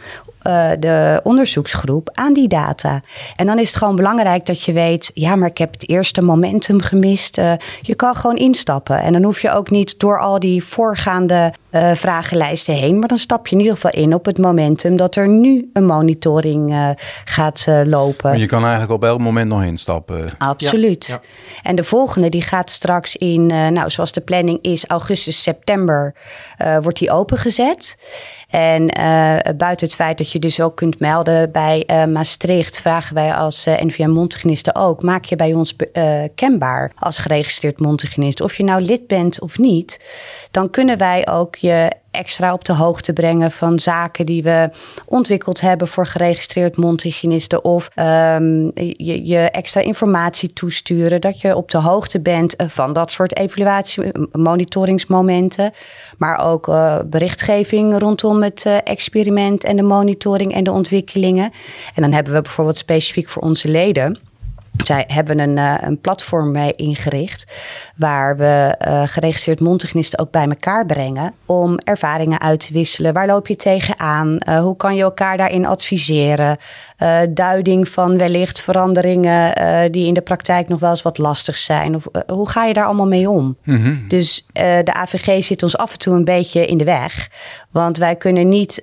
[0.46, 3.00] uh, de onderzoeksgroep aan die data.
[3.36, 6.22] En dan is het gewoon belangrijk dat je weet, ja, maar ik heb het eerste
[6.22, 7.38] momentum gemist.
[7.38, 9.00] Uh, je kan gewoon instappen.
[9.00, 12.98] En dan hoef je ook niet door al die voorgaande uh, vragenlijsten heen.
[12.98, 15.86] Maar dan stap je in ieder geval in op het momentum dat er nu een
[15.86, 18.30] monitoring gaat lopen.
[18.30, 20.30] Maar je kan eigenlijk op elk moment nog instappen.
[20.38, 21.06] Absoluut.
[21.06, 21.20] Ja, ja.
[21.62, 26.14] En de volgende die gaat straks in, nou, zoals de planning is, augustus, september,
[26.82, 27.96] wordt die opengezet.
[28.46, 33.14] En uh, buiten het feit dat je dus ook kunt melden bij uh, Maastricht, vragen
[33.14, 35.76] wij als uh, NVM Montegenisten ook: maak je bij ons
[36.34, 38.40] kenbaar als geregistreerd Montegenist.
[38.40, 40.00] Of je nou lid bent of niet,
[40.50, 44.70] dan kunnen wij ook je extra op de hoogte brengen van zaken die we
[45.04, 47.64] ontwikkeld hebben voor geregistreerd mondhygiënisten.
[47.64, 51.20] Of um, je, je, extra informatie toesturen.
[51.20, 54.02] Dat je op de hoogte bent van dat soort evaluatie,
[54.32, 55.72] monitoringsmomenten.
[56.18, 61.50] Maar ook uh, berichtgeving rondom het uh, experiment en de monitoring en de ontwikkelingen.
[61.94, 64.18] En dan hebben we bijvoorbeeld specifiek voor onze leden
[64.84, 67.46] zij hebben een, uh, een platform mee ingericht
[67.96, 73.12] waar we uh, geregistreerd mondhygiënisten ook bij elkaar brengen om ervaringen uit te wisselen.
[73.12, 74.36] Waar loop je tegenaan?
[74.48, 76.56] Uh, hoe kan je elkaar daarin adviseren?
[77.28, 79.54] duiding van wellicht veranderingen
[79.92, 81.94] die in de praktijk nog wel eens wat lastig zijn.
[81.94, 83.56] Of, hoe ga je daar allemaal mee om?
[83.64, 84.04] Mm -hmm.
[84.08, 87.30] Dus de AVG zit ons af en toe een beetje in de weg.
[87.76, 88.80] Want wij kunnen niet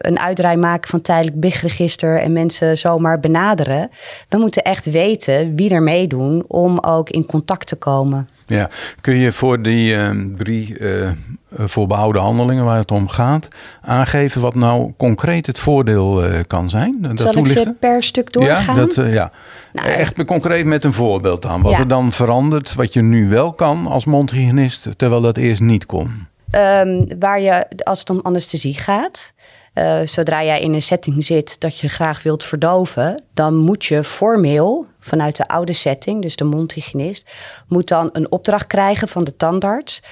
[0.00, 3.90] een uitdraai maken van tijdelijk BIG-register en mensen zomaar benaderen.
[4.28, 8.28] We moeten echt weten wie er meedoen om ook in contact te komen.
[8.46, 8.70] Ja,
[9.00, 11.10] kun je voor die uh, drie uh,
[11.56, 13.48] voorbehouden handelingen waar het om gaat,
[13.80, 16.96] aangeven wat nou concreet het voordeel uh, kan zijn?
[17.00, 17.60] Dat Zal toelichten?
[17.60, 18.76] ik ze per stuk doorgaan?
[18.76, 19.30] Ja, dat, ja.
[19.72, 21.62] Nou, echt concreet met een voorbeeld dan.
[21.62, 21.78] Wat ja.
[21.78, 26.26] er dan verandert, wat je nu wel kan als mondhygiënist, terwijl dat eerst niet kon.
[26.56, 29.32] Um, waar je, als het om anesthesie gaat,
[29.74, 34.04] uh, zodra jij in een setting zit dat je graag wilt verdoven, dan moet je
[34.04, 37.30] formeel vanuit de oude setting, dus de mondhygiënist,
[37.68, 40.02] moet dan een opdracht krijgen van de tandarts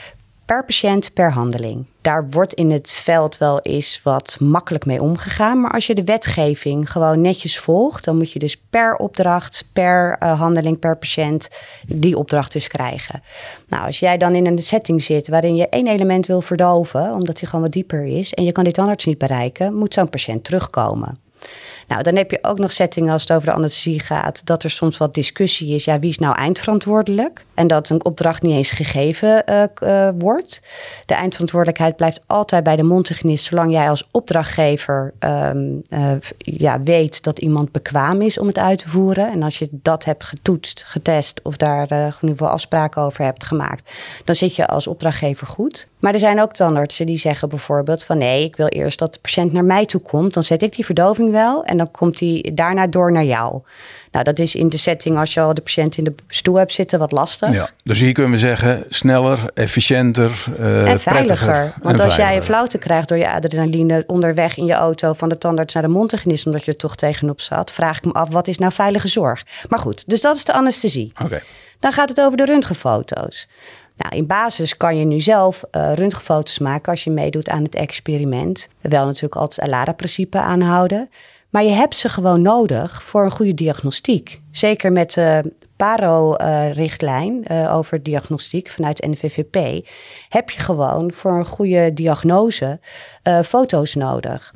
[0.45, 1.87] per patiënt per handeling.
[2.05, 5.61] Daar wordt in het veld wel eens wat makkelijk mee omgegaan.
[5.61, 10.17] Maar als je de wetgeving gewoon netjes volgt, dan moet je dus per opdracht, per
[10.23, 11.49] uh, handeling, per patiënt
[11.87, 13.23] die opdracht dus krijgen.
[13.69, 17.40] Nou, als jij dan in een setting zit waarin je één element wil verdoven, omdat
[17.40, 20.45] hij gewoon wat dieper is, en je kan dit tandarts niet bereiken, moet zo'n patiënt
[20.45, 21.19] terugkomen.
[21.88, 24.70] Nou, dan heb je ook nog settingen als het over de anesthesie gaat, dat er
[24.70, 25.85] soms wat discussie is.
[25.85, 27.44] Ja, wie is nou eindverantwoordelijk?
[27.55, 30.62] En dat een opdracht niet eens gegeven uh, uh, wordt.
[31.07, 37.23] De eindverantwoordelijkheid blijft altijd bij de mondhygiënist, zolang jij als opdrachtgever um, uh, ja, weet
[37.23, 39.31] dat iemand bekwaam is om het uit te voeren.
[39.31, 43.92] En als je dat hebt getoetst, getest of daar geval afspraken over hebt gemaakt,
[44.25, 45.88] dan zit je als opdrachtgever goed.
[46.05, 49.19] Maar er zijn ook tandartsen die zeggen bijvoorbeeld van nee, ik wil eerst dat de
[49.21, 50.35] patiënt naar mij toe komt.
[50.35, 53.62] Dan zet ik die verdoving wel en dan komt hij daarna door naar jou.
[54.11, 56.73] Nou, dat is in de setting als je al de patiënt in de stoel hebt
[56.73, 57.53] zitten wat lastig.
[57.53, 61.75] Ja, dus hier kunnen we zeggen sneller, efficiënter uh, en veiliger.
[61.83, 65.38] Want als jij een flauwte krijgt door je adrenaline onderweg in je auto van de
[65.38, 68.49] tandarts naar de mondhygiënist, omdat je er toch tegenop zat, vraag ik me af wat
[68.49, 69.45] is nou veilige zorg.
[69.69, 71.12] Maar goed, dus dat is de anesthesie.
[71.23, 71.43] Oké.
[71.85, 73.49] Dan gaat het over de röntgenfoto's.
[73.97, 77.75] Nou, in basis kan je nu zelf uh, röntgenfoto's maken als je meedoet aan het
[77.75, 78.69] experiment.
[78.81, 81.09] Wel natuurlijk altijd het ALARA-principe aanhouden.
[81.51, 84.41] Maar je hebt ze gewoon nodig voor een goede diagnostiek.
[84.51, 89.87] Zeker met de PARO-richtlijn uh, over diagnostiek vanuit NVVP...
[90.29, 92.81] heb je gewoon voor een goede diagnose
[93.29, 94.54] uh, foto's nodig.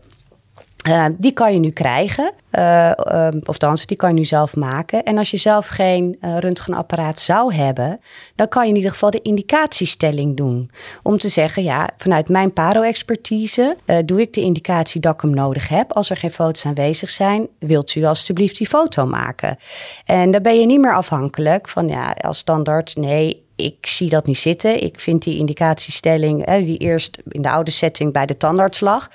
[0.88, 4.56] Uh, die kan je nu krijgen, uh, uh, of dansen, die kan je nu zelf
[4.56, 5.02] maken.
[5.04, 8.00] En als je zelf geen röntgenapparaat zou hebben,
[8.34, 10.70] dan kan je in ieder geval de indicatiestelling doen.
[11.02, 15.68] Om te zeggen, ja, vanuit mijn paro-expertise doe ik de indicatie dat ik hem nodig
[15.68, 15.92] heb.
[15.92, 19.58] Als er geen foto's aanwezig zijn, wilt u alstublieft die foto maken.
[20.04, 24.26] En dan ben je niet meer afhankelijk van, ja, als standaard, nee, ik zie dat
[24.26, 24.82] niet zitten.
[24.82, 29.10] Ik vind die indicatiestelling, die eerst in de oude setting bij de tandarts lag,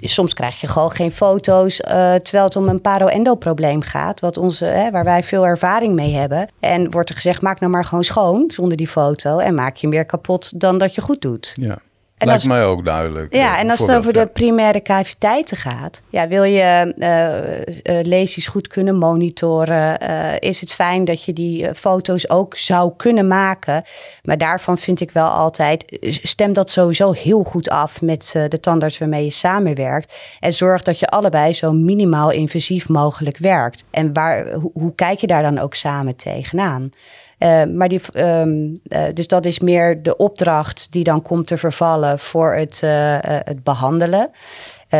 [0.00, 4.64] soms krijg je gewoon geen foto's uh, terwijl het om een paro-endo-probleem gaat, wat onze,
[4.64, 6.48] hè, waar wij veel ervaring mee hebben.
[6.60, 9.88] En wordt er gezegd, maak nou maar gewoon schoon zonder die foto en maak je
[9.88, 11.52] meer kapot dan dat je goed doet.
[11.60, 11.78] Ja.
[12.16, 13.34] En Lijkt mij ook duidelijk.
[13.34, 18.46] Ja, en als het over de primaire caviteiten gaat, ja, wil je uh, uh, lesies
[18.46, 23.82] goed kunnen monitoren, uh, is het fijn dat je die foto's ook zou kunnen maken.
[24.22, 28.98] Maar daarvan vind ik wel altijd, stem dat sowieso heel goed af met de tandarts
[28.98, 30.14] waarmee je samenwerkt.
[30.40, 33.84] En zorg dat je allebei zo minimaal invasief mogelijk werkt.
[33.90, 36.90] En waar, hoe, hoe kijk je daar dan ook samen tegenaan?
[37.38, 41.58] Uh, maar die, um, uh, dus dat is meer de opdracht die dan komt te
[41.58, 44.30] vervallen voor het, uh, het behandelen.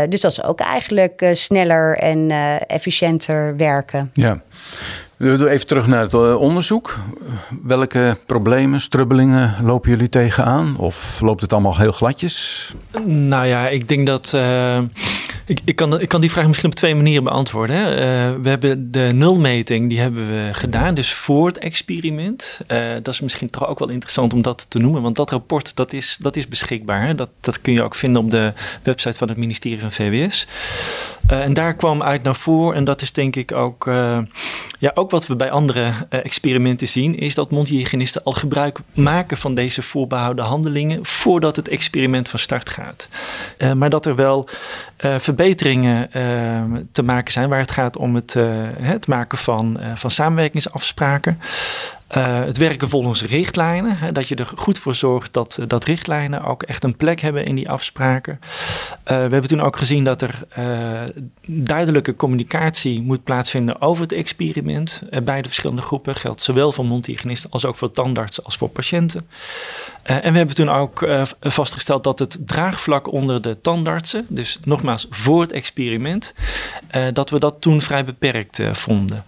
[0.09, 2.31] dus dat is ook eigenlijk sneller en
[2.67, 4.11] efficiënter werken.
[4.13, 4.41] Ja.
[5.19, 6.99] Even terug naar het onderzoek.
[7.63, 10.77] Welke problemen, strubbelingen lopen jullie tegenaan?
[10.79, 12.75] Of loopt het allemaal heel gladjes?
[13.05, 14.37] Nou ja, ik denk dat
[15.47, 17.77] ik, ik, kan, ik kan die vraag misschien op twee manieren beantwoorden.
[17.77, 17.97] Uh,
[18.43, 22.61] we hebben de nulmeting, die hebben we gedaan, dus voor het experiment.
[22.69, 25.77] Uh, dat is misschien toch ook wel interessant om dat te noemen, want dat rapport
[25.77, 27.07] dat is, dat is beschikbaar.
[27.07, 27.15] Hè.
[27.15, 30.47] Dat, dat kun je ook vinden op de website van het ministerie van VWS.
[31.31, 33.85] Uh, en daar kwam uit naar voren, en dat is denk ik ook,
[34.79, 39.55] ja, ook wat we bij andere experimenten zien, is dat mondhygiënisten al gebruik maken van
[39.55, 43.09] deze voorbehouden handelingen voordat het experiment van start gaat.
[43.77, 44.49] maar dat er wel
[45.19, 46.11] verbeteringen
[46.93, 48.45] te maken zijn waar het gaat om het, eh,
[48.81, 51.41] het maken van, eh, van samenwerkingsafspraken.
[52.17, 53.99] Uh, het werken volgens richtlijnen.
[53.99, 57.45] Hè, dat je er goed voor zorgt dat, dat richtlijnen ook echt een plek hebben
[57.45, 58.41] in die afspraken.
[58.43, 58.49] Uh,
[59.05, 60.47] we hebben toen ook gezien dat er
[61.47, 65.03] duidelijke communicatie moet plaatsvinden over het experiment.
[65.25, 69.29] bij de verschillende groepen geldt zowel voor mondhygiënisten als ook voor tandartsen als voor patiënten.
[70.07, 71.09] En we hebben toen ook
[71.41, 76.35] vastgesteld dat het draagvlak onder de tandartsen, dus nogmaals voor het experiment,
[77.13, 79.25] dat we dat toen vrij beperkt vonden.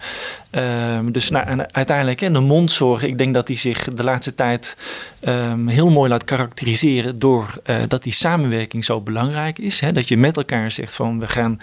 [0.51, 4.77] Ehm, dus nou, uiteindelijk in de mondzorg, ik denk dat die zich de laatste tijd
[5.21, 9.81] ehm, heel mooi laat karakteriseren door dat die samenwerking zo belangrijk is.
[9.81, 9.93] Hè?
[9.93, 11.61] Dat je met elkaar zegt van we gaan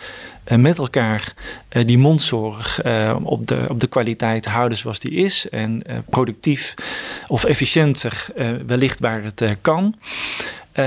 [0.57, 1.33] met elkaar
[1.69, 2.81] die mondzorg
[3.23, 5.49] op, de, op de kwaliteit houden zoals die is.
[5.49, 6.73] En productief
[7.27, 8.27] of efficiënter
[8.65, 9.95] wellicht waar het kan.
[10.79, 10.85] Uh,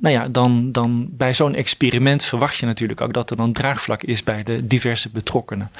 [0.00, 4.02] nou ja, dan, dan bij zo'n experiment verwacht je natuurlijk ook dat er dan draagvlak
[4.02, 5.70] is bij de diverse betrokkenen.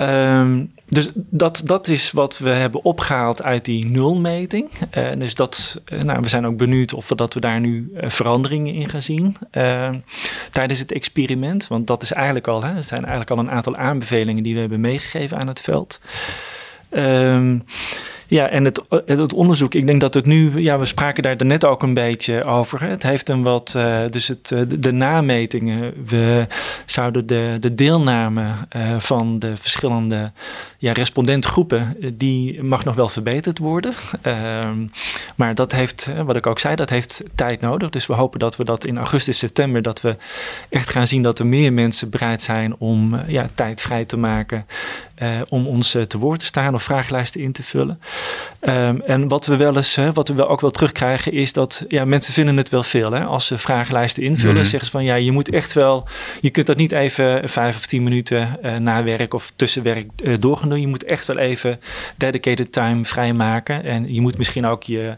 [0.00, 4.70] Ehm, dus dat, dat is wat we hebben opgehaald uit die nulmeting.
[4.98, 7.90] Uh, dus dat, uh, nou, we zijn ook benieuwd of we, dat we daar nu
[7.94, 9.98] uh, veranderingen in gaan zien ehm,
[10.52, 11.66] tijdens het experiment.
[11.66, 14.60] Want dat is eigenlijk al, hè, er zijn eigenlijk al een aantal aanbevelingen die we
[14.60, 16.00] hebben meegegeven aan het veld.
[16.90, 17.64] Um,
[18.30, 21.64] ja, en het, het onderzoek, ik denk dat het nu, ja, we spraken daar net
[21.64, 22.82] ook een beetje over.
[22.82, 26.46] Het heeft een wat, uh, dus het, eh, de, nametingen, we
[26.84, 28.46] zouden de, de deelname
[28.98, 30.32] van de verschillende
[30.78, 33.92] ja, respondentgroepen, die mag nog wel verbeterd worden.
[34.22, 34.86] Ehm,
[35.36, 37.90] maar dat heeft, wat ik ook zei, dat heeft tijd nodig.
[37.90, 40.16] Dus we hopen dat we dat in augustus, september, dat we
[40.68, 44.66] echt gaan zien dat er meer mensen bereid zijn om ja, tijd vrij te maken
[45.48, 48.00] om ons te woord te staan of vragenlijsten in te vullen.
[48.68, 52.04] Um, en wat we wel eens, wat we wel ook wel terugkrijgen, is dat ja,
[52.04, 53.12] mensen vinden het wel veel.
[53.12, 53.24] Hè?
[53.24, 56.08] Als ze vragenlijsten invullen, mm zeggen ze van ja, je moet echt wel,
[56.40, 60.40] je kunt dat niet even vijf of tien minuten uh, na werk of tussen werk
[60.40, 60.80] door gaan doen.
[60.80, 61.80] Je moet echt wel even
[62.16, 63.84] dedicated time vrijmaken.
[63.84, 65.16] En je moet misschien ook je,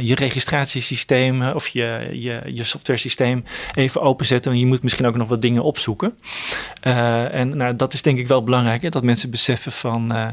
[0.00, 4.52] je registratiesysteem of je, je, je software systeem even openzetten.
[4.52, 6.18] En je moet misschien ook nog wat dingen opzoeken.
[7.30, 10.26] en nou, dat is denk ik wel belangrijk, hè, dat mensen beseffen van uh,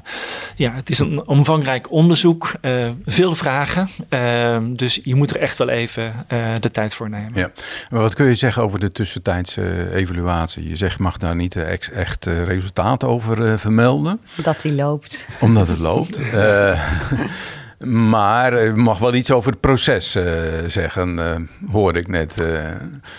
[0.55, 3.89] ja, het is een omvangrijk onderzoek, uh, veel vragen.
[4.09, 6.25] Uh, dus je moet er echt wel even
[6.59, 7.31] de tijd voor nemen.
[7.33, 7.51] Ja.
[7.89, 10.69] Maar wat kun je zeggen over de tussentijdse evaluatie?
[10.69, 14.19] Je zegt mag daar niet echt, echt resultaat over vermelden.
[14.35, 15.27] Dat die loopt.
[15.39, 16.19] Omdat het loopt.
[17.85, 20.23] Maar je mag wel iets over het proces uh,
[20.67, 21.35] zeggen, uh,
[21.71, 22.41] hoorde ik net.
[22.41, 22.65] Uh.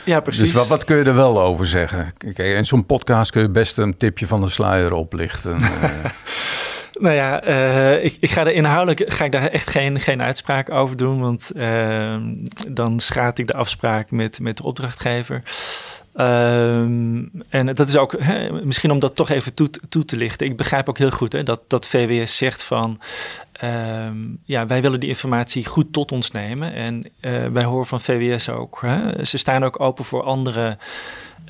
[0.04, 0.42] Ja, precies.
[0.42, 2.12] Dus wat, wat, kun je er wel over zeggen?
[2.18, 5.60] Kijk, in zo'n podcast kun je best een tipje van de sluier oplichten.
[7.00, 7.42] nou ja,
[7.96, 11.52] ik, ik, ga er inhoudelijk ga ik daar echt geen, geen uitspraak over doen, want
[11.56, 12.22] ehm,
[12.68, 15.42] dan schaadt ik de afspraak met, met de opdrachtgever.
[16.16, 20.46] Um, en dat is ook, hè, misschien om dat toch even toe, toe, te lichten.
[20.46, 23.00] Ik begrijp ook heel goed hè, dat, dat VWS zegt van
[23.64, 26.72] Um, ja, wij willen die informatie goed tot ons nemen.
[26.74, 28.78] En uh, wij horen van VWS ook.
[28.80, 29.24] Hè?
[29.24, 30.78] Ze staan ook open voor andere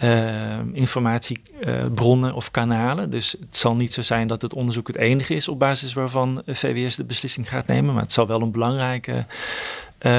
[0.03, 3.11] uh, informatiebronnen uh, of kanalen.
[3.11, 6.43] Dus het zal niet zo zijn dat het onderzoek het enige is op basis waarvan
[6.47, 7.95] VWS de beslissing gaat nemen.
[7.95, 9.27] Maar het zal wel een belangrijke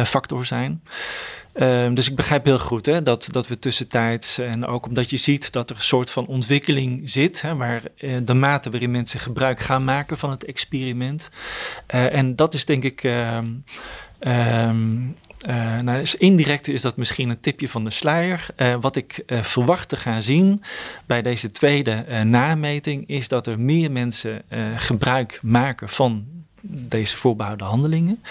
[0.04, 0.82] factor zijn.
[1.54, 5.18] Um, dus ik begrijp heel goed hè, dat, dat we tussentijds, en ook omdat je
[5.18, 9.20] ziet dat er een soort van ontwikkeling zit, hè, waar uh, de mate waarin mensen
[9.20, 11.32] gebruik gaan maken van het experiment.
[11.94, 13.04] Uh, en dat is denk ik.
[13.04, 13.64] Um,
[14.20, 15.16] um,
[15.50, 18.46] uh, nou, indirect is dat misschien een tipje van de sluier.
[18.82, 20.64] Wat ik verwacht te gaan zien
[21.06, 24.42] bij deze tweede nameting is dat er meer mensen
[24.76, 26.26] gebruik maken van
[26.62, 28.24] deze voorbehouden handelingen.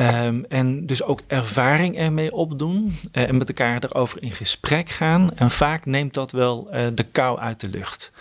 [0.00, 5.36] Um, en dus ook ervaring ermee opdoen uh, en met elkaar erover in gesprek gaan.
[5.36, 8.12] En vaak neemt dat wel uh, de kou uit de lucht.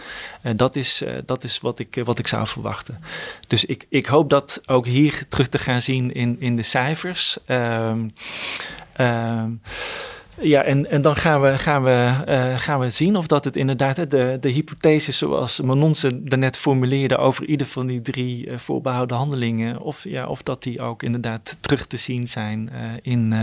[0.42, 3.00] En dat is, dat is wat, ik, wat ik zou verwachten.
[3.48, 7.38] Dus ik, ik hoop dat ook hier terug te gaan zien in, in de cijfers.
[7.48, 8.12] Um,
[10.42, 13.56] ja, en, en dan gaan we, gaan, we, uh, gaan we zien of dat het
[13.56, 18.58] inderdaad de, de hypothese zoals Manon ze daarnet formuleerde over ieder van die drie uh,
[18.58, 23.34] voorbehouden handelingen, of, ja, of dat die ook inderdaad terug te zien zijn uh, in,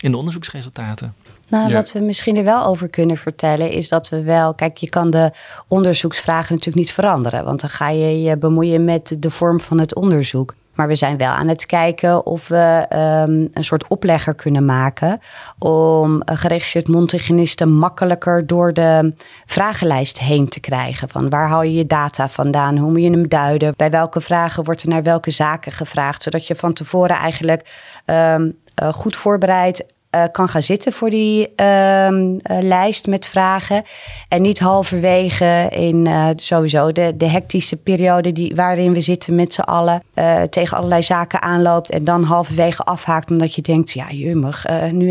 [0.00, 1.14] in de onderzoeksresultaten.
[1.48, 1.74] Nou, ja.
[1.74, 5.10] wat we misschien er wel over kunnen vertellen is dat we wel, kijk, je kan
[5.10, 5.32] de
[5.68, 9.94] onderzoeksvragen natuurlijk niet veranderen, want dan ga je je bemoeien met de vorm van het
[9.94, 10.54] onderzoek.
[10.80, 12.86] Maar we zijn wel aan het kijken of we
[13.28, 15.20] um, een soort oplegger kunnen maken.
[15.58, 19.14] om geregistreerd mondhygiënisten makkelijker door de
[19.46, 21.08] vragenlijst heen te krijgen.
[21.08, 22.76] Van waar haal je je data vandaan?
[22.76, 23.74] Hoe moet je hem duiden?
[23.76, 26.22] Bij welke vragen wordt er naar welke zaken gevraagd?
[26.22, 31.52] Zodat je van tevoren eigenlijk um, uh, goed voorbereid uh, kan gaan zitten voor die
[31.56, 33.82] uh, uh, lijst met vragen.
[34.28, 39.54] En niet halverwege in uh, sowieso de, de hectische periode die, waarin we zitten met
[39.54, 40.02] z'n allen.
[40.50, 45.10] tegen allerlei zaken aanloopt en dan halverwege afhaakt omdat je denkt, ja jummig, nu,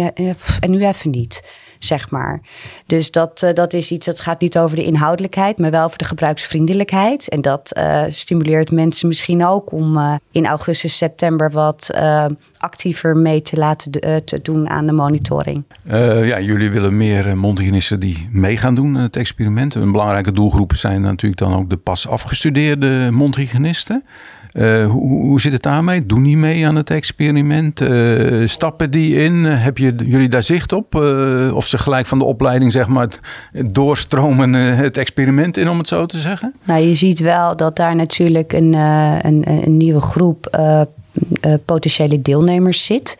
[0.60, 2.42] en nu even niet zeg maar.
[2.86, 5.98] Dus dat, uh, dat is iets dat gaat niet over de inhoudelijkheid, maar wel over
[5.98, 7.30] de gebruiksvriendelijkheid.
[7.30, 11.98] En dat uh, stimuleert mensen misschien ook om uh, in augustus, september wat
[12.58, 13.92] actiever mee te laten
[14.26, 15.64] te doen aan de monitoring.
[16.24, 19.76] ja, jullie willen meer mondhygiënisten die mee gaan doen aan het experiment.
[19.76, 24.04] Een belangrijke doelgroep zijn natuurlijk dan ook de pas afgestudeerde mondhygiënisten.
[24.54, 26.06] Hoe, hoe zit het daarmee?
[26.06, 27.84] Doen die mee aan het experiment?
[28.46, 29.44] stappen die in?
[29.44, 30.96] Heb je jullie daar zicht op?
[31.54, 33.08] of ze gelijk van de opleiding zeg maar
[33.52, 36.54] doorstromen het experiment in, om het zo te zeggen?
[36.64, 40.58] Nou, je ziet wel dat daar natuurlijk een, een, een nieuwe groep
[41.66, 43.18] potentiële deelnemers zit.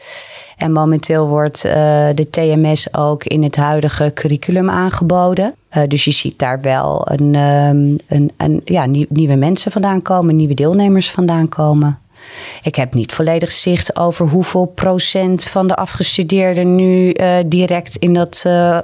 [0.58, 5.54] En momenteel wordt de TMS ook in het huidige curriculum aangeboden.
[5.78, 7.98] Uh, dus je ziet daar wel een, um,
[8.38, 12.00] een, ja, nieuwe mensen vandaan komen, nieuwe deelnemers vandaan komen.
[12.62, 18.14] Ik heb niet volledig zicht over hoeveel procent van de afgestudeerden nu uh, direct in
[18.14, 18.44] dat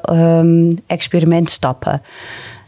[0.09, 2.01] um, experiment stappen.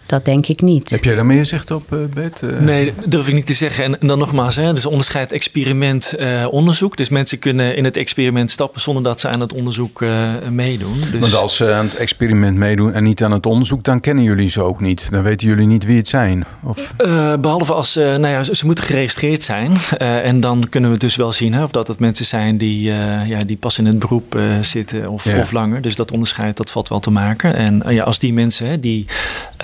[0.07, 0.89] Dat denk ik niet.
[0.89, 2.41] Heb jij daar meer zicht op, uh, Bert?
[2.41, 2.59] Uh...
[2.59, 3.83] Nee, durf ik niet te zeggen.
[3.83, 6.97] En, dan nogmaals, hè, dus onderscheid experiment uh, onderzoek.
[6.97, 10.05] Dus mensen kunnen in het experiment stappen zonder dat ze aan het onderzoek
[10.51, 10.99] meedoen.
[11.11, 11.19] Dus...
[11.19, 14.49] Want als ze aan het experiment meedoen en niet aan het onderzoek, dan kennen jullie
[14.49, 15.07] ze ook niet.
[15.11, 16.45] Dan weten jullie niet wie het zijn.
[16.63, 16.93] Of...
[17.39, 19.77] behalve als nou ja, ze, moeten geregistreerd zijn.
[19.97, 22.81] en dan kunnen we dus wel zien hè, of dat het mensen zijn die,
[23.27, 25.39] ja, die pas in het beroep zitten of, ja.
[25.39, 25.81] of langer.
[25.81, 27.55] Dus dat onderscheid dat valt wel te maken.
[27.55, 29.05] En ja, als die mensen hè, die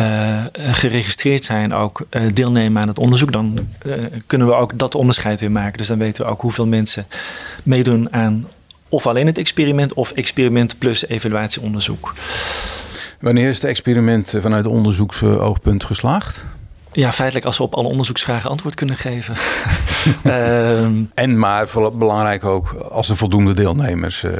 [0.01, 3.93] uh, geregistreerd zijn ook uh, deelnemen aan het onderzoek, dan uh,
[4.27, 5.77] kunnen we ook dat onderscheid weer maken.
[5.77, 7.05] Dus dan weten we ook hoeveel mensen
[7.63, 8.47] meedoen aan
[8.89, 12.13] of alleen het experiment of experiment plus evaluatieonderzoek.
[13.19, 16.45] Wanneer is het experiment vanuit onderzoeksoogpunt geslaagd?
[16.93, 19.35] Ja, feitelijk als we op alle onderzoeksvragen antwoord kunnen geven.
[20.23, 24.31] um, en maar belangrijk ook als er voldoende deelnemers uh,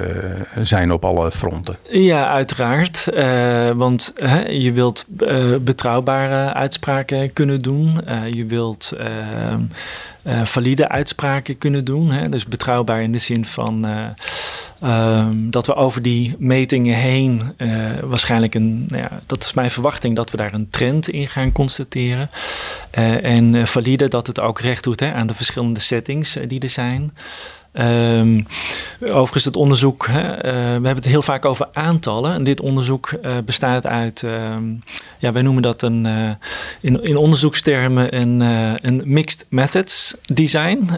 [0.62, 1.78] zijn op alle fronten.
[1.90, 3.08] Ja, uiteraard.
[3.14, 4.14] Uh, want
[4.50, 8.00] je wilt uh, betrouwbare uitspraken kunnen doen.
[8.32, 9.62] je wilt ehm,
[10.24, 12.12] uh, valide uitspraken kunnen doen.
[12.12, 12.30] Hè?
[12.30, 14.08] Dus betrouwbaar in de zin van uh,
[15.20, 19.72] um, dat we over die metingen heen uh, waarschijnlijk een, nou ja, dat is mijn
[19.72, 22.30] verwachting, dat we daar een trend in gaan constateren.
[23.22, 27.12] en valide dat het ook recht doet hè, aan de verschillende settings die er zijn.
[27.74, 28.48] Um,
[29.02, 32.34] overigens, het onderzoek, hè, uh, we hebben het heel vaak over aantallen.
[32.34, 34.84] En dit onderzoek uh, bestaat uit, um,
[35.18, 36.30] ja, wij noemen dat een, uh,
[36.82, 38.40] in, in onderzoekstermen een,
[38.88, 40.90] een mixed methods design.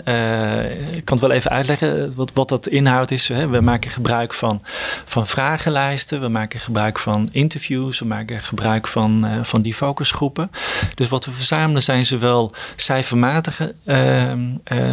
[0.91, 3.28] ik kan het wel even uitleggen wat, wat dat inhoud is.
[3.28, 3.47] Hè.
[3.47, 4.61] We maken gebruik van,
[5.05, 10.51] van vragenlijsten, we maken gebruik van interviews, we maken gebruik van, van die focusgroepen.
[10.95, 14.39] Dus wat we verzamelen zijn zowel cijfermatige ehm,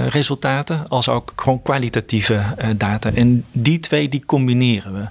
[0.08, 3.10] resultaten als ook gewoon kwalitatieve uh, data.
[3.14, 5.06] En die twee die combineren we.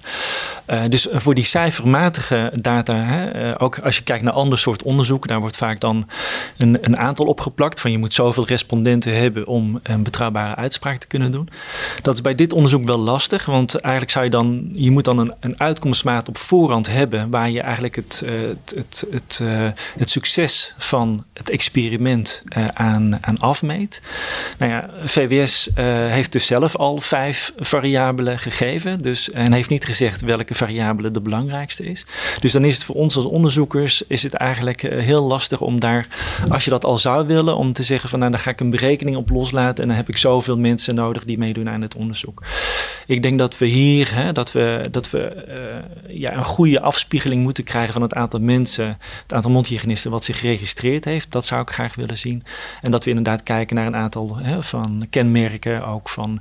[0.73, 4.83] Uh, dus voor die cijfermatige data, hè, uh, ook als je kijkt naar ander soort
[4.83, 6.09] onderzoek, daar wordt vaak dan
[6.57, 11.07] een, een, aantal opgeplakt van je moet zoveel respondenten hebben om een betrouwbare uitspraak te
[11.07, 11.49] kunnen doen.
[12.01, 15.17] Dat is bij dit onderzoek wel lastig, want eigenlijk zou je dan, je moet dan
[15.17, 19.41] een, een uitkomstmaat op voorhand hebben waar je eigenlijk het, het, het, het,
[19.97, 22.43] het succes van het experiment
[22.73, 24.01] aan, aan afmeet.
[24.57, 25.69] Nou ja, VWS
[26.07, 29.01] heeft dus zelf al vijf variabelen gegeven.
[29.01, 32.05] Dus, en heeft niet gezegd welke variabele de belangrijkste is.
[32.39, 35.79] Dus dan is het voor ons als onderzoekers is het eigenlijk eh, heel lastig om
[35.79, 36.07] daar,
[36.49, 38.69] als je dat al zou willen, om te zeggen van nou dan ga ik een
[38.69, 42.43] berekening op loslaten en dan heb ik zoveel mensen nodig die meedoen aan het onderzoek.
[43.07, 45.45] Ik denk dat we hier, hè, dat we, dat we
[46.07, 50.23] uh, ja, een goede afspiegeling moeten krijgen van het aantal mensen, het aantal mondhygiënisten wat
[50.23, 51.31] zich geregistreerd heeft.
[51.31, 52.43] Dat zou ik graag willen zien.
[52.81, 56.40] En dat we inderdaad kijken naar een aantal hè, van kenmerken, ook van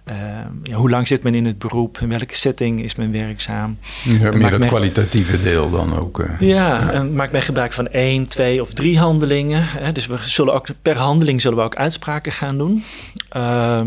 [0.63, 1.97] ja, hoe lang zit men in het beroep?
[2.01, 3.77] In welke setting is men werkzaam?
[4.03, 6.19] Ja, meer het kwalitatieve deel dan ook.
[6.19, 9.63] Uh, ja, ja, en maakt men gebruik van één, twee of drie handelingen.
[9.63, 9.91] Hè?
[9.91, 12.83] Dus we zullen ook per handeling zullen we ook uitspraken gaan doen.
[13.37, 13.81] Uh,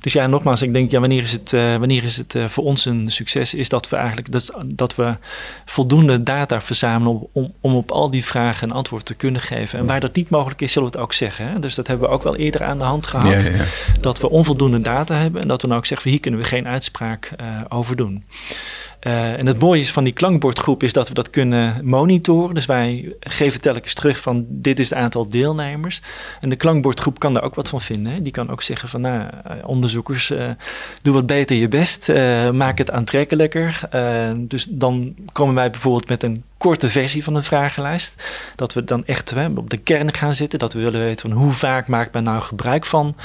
[0.00, 2.84] dus ja, nogmaals, ik denk, ja, wanneer is het, uh, wanneer is het voor ons
[2.84, 3.54] een succes?
[3.54, 5.16] Is dat we eigenlijk dat, dat we
[5.64, 9.78] voldoende data verzamelen om, om, om op al die vragen een antwoord te kunnen geven.
[9.78, 11.48] En waar dat niet mogelijk is, zullen we het ook zeggen.
[11.48, 11.60] Hè?
[11.60, 13.50] Dus dat hebben we ook wel eerder aan de hand gehad.
[14.00, 16.68] Dat we onvoldoende data hebben en dat we nou ook zeggen, hier kunnen we geen
[16.68, 18.24] uitspraak uh, over doen.
[19.06, 22.54] Uh, en het mooie is van die klankbordgroep is dat we dat kunnen monitoren.
[22.54, 26.02] Dus wij geven telkens terug van dit is het aantal deelnemers.
[26.40, 28.12] En de klankbordgroep kan daar ook wat van vinden.
[28.12, 28.22] Hè?
[28.22, 30.32] Die kan ook zeggen van nou, eh, onderzoekers,
[31.02, 32.12] doe wat beter je best.
[32.52, 33.80] Maak het aantrekkelijker.
[34.38, 38.14] dus dan komen wij bijvoorbeeld met een korte versie van de vragenlijst.
[38.56, 40.58] Dat we dan echt hè, op de kern gaan zitten.
[40.58, 43.16] Dat we willen weten van hoe vaak maakt men nou gebruik van,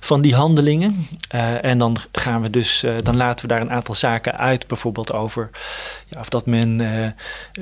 [0.00, 1.08] van die handelingen.
[1.34, 4.66] Uh, en dan gaan we dus, uh, dan laten we daar een aantal zaken uit,
[4.66, 5.50] bijvoorbeeld over
[6.08, 7.06] ja, of dat men uh,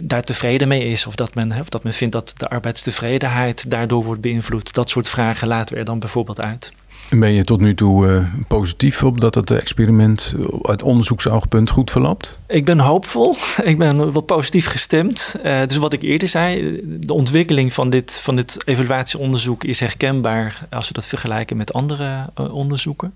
[0.05, 1.07] daar tevreden mee is.
[1.07, 4.73] Of dat, men, of dat men vindt dat de arbeidstevredenheid daardoor wordt beïnvloed.
[4.73, 6.73] Dat soort vragen laten we er dan bijvoorbeeld uit.
[7.11, 11.91] En ben je tot nu toe uh, positief op dat het experiment uit onderzoeksoogpunt goed
[11.91, 12.39] verloopt?
[12.47, 13.37] Ik ben hoopvol.
[13.65, 15.35] Ik ben wel positief gestemd.
[15.45, 20.67] Uh, dus wat ik eerder zei, de ontwikkeling van dit, van dit evaluatieonderzoek is herkenbaar
[20.71, 23.15] als we dat vergelijken met andere onderzoeken.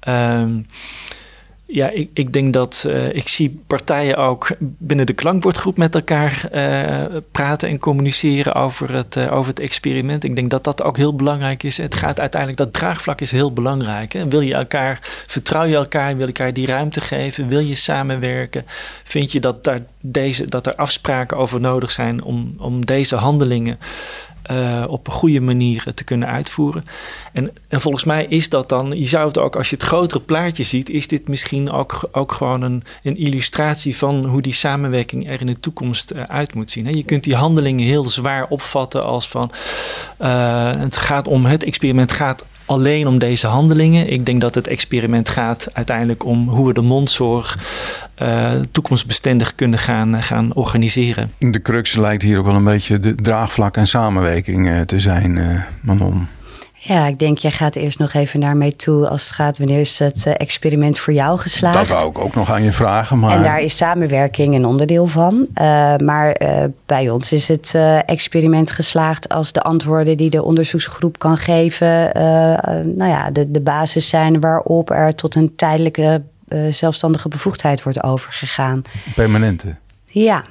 [0.00, 0.60] Ehm,
[1.66, 6.48] ja, ik, ik denk dat uh, ik zie partijen ook binnen de klankbordgroep met elkaar
[6.54, 10.24] uh, praten en communiceren over het, uh, over het experiment.
[10.24, 11.76] Ik denk dat dat ook heel belangrijk is.
[11.76, 14.12] Het gaat uiteindelijk, dat draagvlak is heel belangrijk.
[14.12, 14.28] Hè?
[14.28, 18.64] Wil je elkaar, vertrouw je elkaar, wil elkaar die ruimte geven, wil je samenwerken?
[19.04, 23.78] Vind je dat, daar deze, dat er afspraken over nodig zijn om, om deze handelingen
[24.50, 26.84] uh, op een goede manier te kunnen uitvoeren.
[27.32, 30.20] En, en volgens mij is dat dan, je zou het ook als je het grotere
[30.20, 35.46] plaatje ziet, is dit misschien ook, gewoon een, illustratie van hoe die samenwerking er in
[35.46, 36.96] de toekomst uh, uit moet zien.
[36.96, 39.50] Je kunt die handelingen heel zwaar opvatten als van
[40.20, 44.12] uh, het gaat om het experiment gaat alleen om deze handelingen.
[44.12, 47.58] Ik denk dat het experiment gaat uiteindelijk om hoe we de mondzorg
[48.22, 51.32] uh, toekomstbestendig kunnen gaan, gaan organiseren.
[51.38, 55.64] De crux lijkt hier ook wel een beetje de draagvlak en samenwerking uh, te zijn,
[55.80, 56.28] Manon.
[56.86, 59.58] Ja, ik denk, jij gaat eerst nog even naar mij toe als het gaat.
[59.58, 61.78] Wanneer is het experiment voor jou geslaagd?
[61.78, 63.18] Dat wou ik ook nog aan je vragen.
[63.18, 63.36] Maar...
[63.36, 65.34] En daar is samenwerking een onderdeel van.
[65.34, 70.42] Uh, maar uh, bij ons is het uh, experiment geslaagd als de antwoorden die de
[70.42, 72.10] onderzoeksgroep kan geven,
[72.96, 76.22] nou ja, de, de basis zijn waarop er tot een tijdelijke
[76.70, 78.82] zelfstandige bevoegdheid wordt overgegaan.
[79.14, 79.76] Permanente.
[80.04, 80.44] Ja,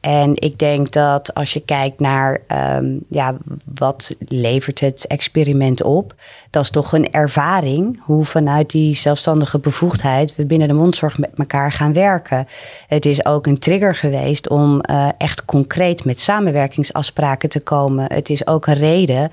[0.00, 2.40] en ik denk dat als je kijkt naar
[2.76, 3.36] um, ja,
[3.74, 6.14] wat levert het experiment op,
[6.50, 11.30] dat is toch een ervaring hoe vanuit die zelfstandige bevoegdheid we binnen de mondzorg met
[11.36, 12.48] elkaar gaan werken.
[12.88, 18.12] Het is ook een trigger geweest om uh, echt concreet met samenwerkingsafspraken te komen.
[18.12, 19.30] Het is ook een reden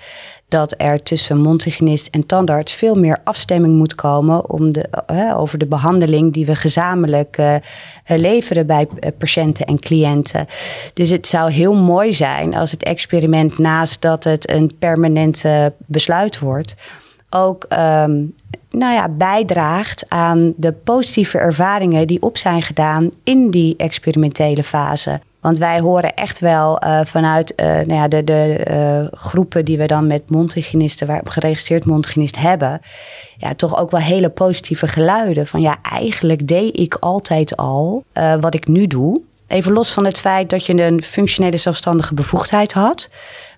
[0.47, 5.57] dat er tussen mondhygiënist en tandarts veel meer afstemming moet komen om de, uh, over
[5.57, 7.55] de behandeling die we gezamenlijk uh,
[8.05, 8.87] leveren bij
[9.17, 10.45] patiënten en cliënten.
[10.93, 16.39] Dus het zou heel mooi zijn als het experiment naast dat het een permanente besluit
[16.39, 16.75] wordt,
[17.29, 18.35] ook um,
[18.69, 25.19] nou ja, bijdraagt aan de positieve ervaringen die op zijn gedaan in die experimentele fase.
[25.41, 29.77] Want wij horen echt wel uh, vanuit uh, nou ja, de, de uh, groepen die
[29.77, 32.81] we dan met mondhygiënisten, waar geregistreerd mondhygiënist hebben,
[33.37, 35.47] ja, toch ook wel hele positieve geluiden.
[35.47, 38.03] Van ja, eigenlijk deed ik altijd al
[38.39, 39.21] wat ik nu doe.
[39.47, 43.09] Even los van het feit dat je een functionele zelfstandige bevoegdheid had.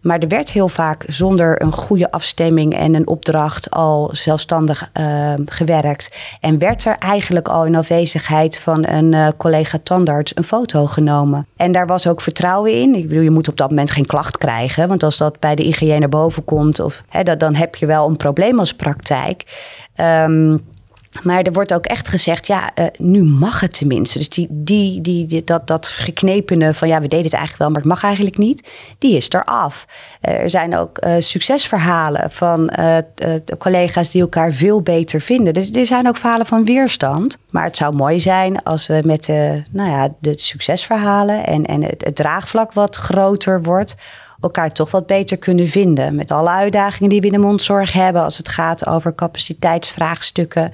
[0.02, 5.34] Maar er werd heel vaak zonder een goede afstemming en een opdracht al zelfstandig uh,
[5.46, 6.18] gewerkt.
[6.40, 11.48] En werd er eigenlijk al in afwezigheid van een uh, collega tandarts een foto genomen.
[11.56, 12.96] En daar was ook vertrouwen in.
[12.96, 14.88] Ik bedoel, je moet op dat moment geen klacht krijgen.
[14.88, 17.86] Want als dat bij de IGJ naar boven komt, of, hè, dat, dan heb je
[17.86, 19.44] wel een probleem als praktijk.
[19.96, 20.68] Um,
[21.24, 24.18] maar er wordt ook echt gezegd, ja, uh, nu mag het tenminste.
[24.18, 27.82] Dus die, die, die, dat, dat geknepene van, ja, we deden het eigenlijk wel, maar
[27.82, 29.86] het mag eigenlijk niet, die is eraf.
[30.22, 32.72] Uh, er zijn ook uh, succesverhalen van
[33.58, 35.54] collega's die elkaar veel beter vinden.
[35.54, 37.38] Dus er zijn ook verhalen van weerstand.
[37.50, 39.28] Maar het zou mooi zijn als we met
[39.72, 43.96] nou ja, de succesverhalen en, en het draagvlak wat groter wordt
[44.42, 46.16] elkaar toch wat beter kunnen vinden.
[46.16, 50.72] Met alle uitdagingen die we in de mondzorg hebben als het gaat over capaciteitsvraagstukken.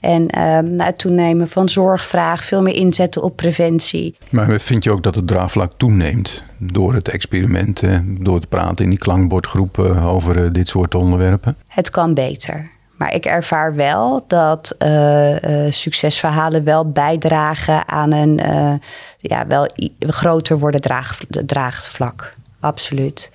[0.00, 4.16] En uh, het toenemen van zorgvraag, veel meer inzetten op preventie.
[4.30, 8.90] Maar vind je ook dat het draagvlak toeneemt door het experiment, door te praten in
[8.90, 11.56] die klankbordgroepen over uh, dit soort onderwerpen?
[11.66, 12.70] Het kan beter.
[12.96, 18.72] Maar ik ervaar wel dat uh, uh, succesverhalen wel bijdragen aan een uh,
[19.18, 23.30] ja, wel groter worden draag, draagvlak absoluut.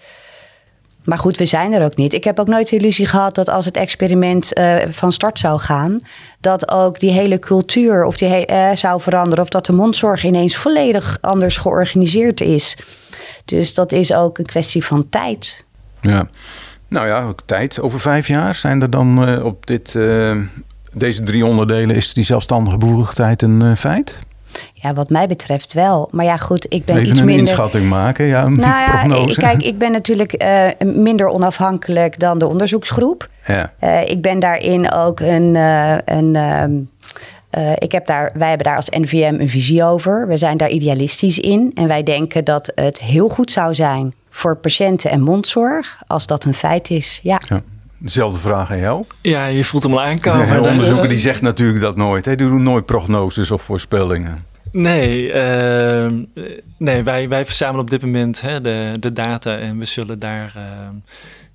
[1.04, 2.14] Maar goed, we zijn er ook niet.
[2.14, 5.60] Ik heb ook nooit de illusie gehad dat als het experiment uh, van start zou
[5.60, 6.00] gaan,
[6.40, 9.44] dat ook die hele cultuur of die he uh, zou veranderen.
[9.44, 12.78] Of dat de mondzorg ineens volledig anders georganiseerd is.
[13.46, 15.66] Dus dat is ook een kwestie van tijd.
[16.02, 16.28] Ja,
[16.88, 17.80] nou ja, ook tijd.
[17.80, 19.98] Over vijf jaar zijn er dan uh, op dit,
[20.94, 24.18] deze drie onderdelen, is die zelfstandige bevoegdheid een feit?
[24.74, 26.08] Ja, wat mij betreft wel.
[26.12, 27.46] Maar ja, goed, ik ben Even iets een minder...
[27.46, 29.42] inschatting maken, ja, een nou prognose.
[29.42, 33.30] Ja, kijk, ik ben natuurlijk uh, minder onafhankelijk dan de onderzoeksgroep.
[33.48, 33.74] Ja.
[33.84, 35.56] Uh, ik ben daarin ook een...
[35.56, 36.88] Uh, een
[37.78, 40.28] ik heb daar, wij hebben daar als NVM een visie over.
[40.28, 41.72] We zijn daar idealistisch in.
[41.76, 45.98] En wij denken dat het heel goed zou zijn voor patiënten en mondzorg...
[46.08, 47.42] als dat een feit is, ja.
[47.48, 47.62] ja.
[48.04, 49.06] Dezelfde vraag aan jou.
[49.22, 50.62] Ja, je voelt hem al aankomen.
[50.62, 52.26] De onderzoeker die zegt natuurlijk dat nooit.
[52.26, 54.46] Hij doet nooit prognoses of voorspellingen.
[54.72, 56.24] Nee, ehm,
[56.78, 60.54] nee wij, wij verzamelen op dit moment hè, de, de data en we zullen daar
[60.56, 60.96] ehm,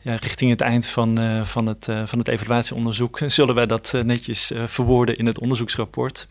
[0.01, 3.93] ja, richting het eind van, uh, van, het, uh, van het evaluatieonderzoek zullen wij dat
[3.95, 6.29] uh, netjes verwoorden in het onderzoeksrapport.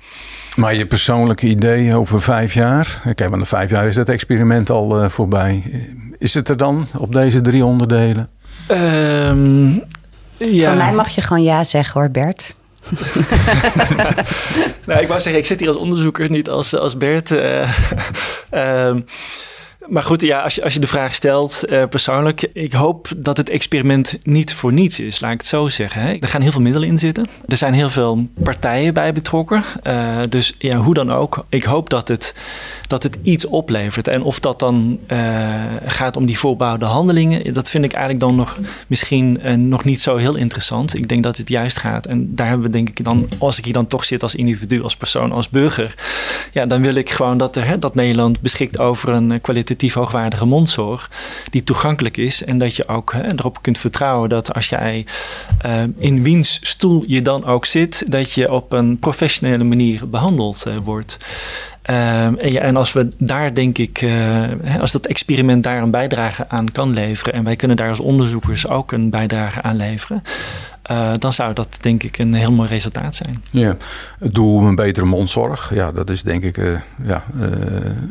[0.55, 3.01] Maar je persoonlijke idee over vijf jaar?
[3.03, 5.63] Kijk, want na vijf jaar is dat experiment al voorbij.
[6.17, 8.29] Is het er dan op deze drie onderdelen?
[8.71, 9.83] Um,
[10.37, 10.67] ja.
[10.67, 12.55] Van mij mag je gewoon ja zeggen hoor, Bert.
[14.85, 17.31] nou, ik wou zeggen, ik zit hier als onderzoeker, niet als, als Bert.
[17.31, 17.69] Uh,
[19.89, 23.37] maar goed, ja, als, je, als je de vraag stelt uh, persoonlijk, ik hoop dat
[23.37, 26.01] het experiment niet voor niets is, laat ik het zo zeggen.
[26.01, 26.13] Hè.
[26.19, 27.27] Er gaan heel veel middelen in zitten.
[27.47, 29.63] Er zijn heel veel partijen bij betrokken.
[29.83, 32.35] Uh, dus ja, hoe dan ook, ik hoop dat het,
[32.87, 34.07] dat het iets oplevert.
[34.07, 35.17] En of dat dan uh,
[35.85, 40.15] gaat om die voorbouwde handelingen, dat vind ik eigenlijk dan nog misschien nog niet zo
[40.15, 40.95] heel interessant.
[40.95, 42.05] Ik denk dat het juist gaat.
[42.05, 44.81] En daar hebben we denk ik dan, als ik hier dan toch zit als individu,
[44.81, 45.95] als persoon, als burger,
[46.51, 49.41] ja, dan wil ik gewoon dat, er, hè, dat Nederland beschikt over een
[49.77, 51.09] kwaliteit hoogwaardige mondzorg
[51.49, 55.05] die toegankelijk is en dat je ook hè, erop kunt vertrouwen dat als jij
[55.65, 60.65] uh, in wiens stoel je dan ook zit, dat je op een professionele manier behandeld
[60.67, 61.17] uh, wordt.
[61.89, 64.43] Uh, en, en, als we daar, denk ik, uh,
[64.79, 68.67] als dat experiment daar een bijdrage aan kan leveren, en wij kunnen daar als onderzoekers
[68.67, 70.23] ook een bijdrage aan leveren,
[70.91, 73.43] uh, dan zou dat denk ik een heel mooi resultaat zijn.
[73.51, 73.77] Ja,
[74.19, 75.73] het doel een betere mondzorg.
[75.73, 77.23] Ja, dat is denk ik uh, ja,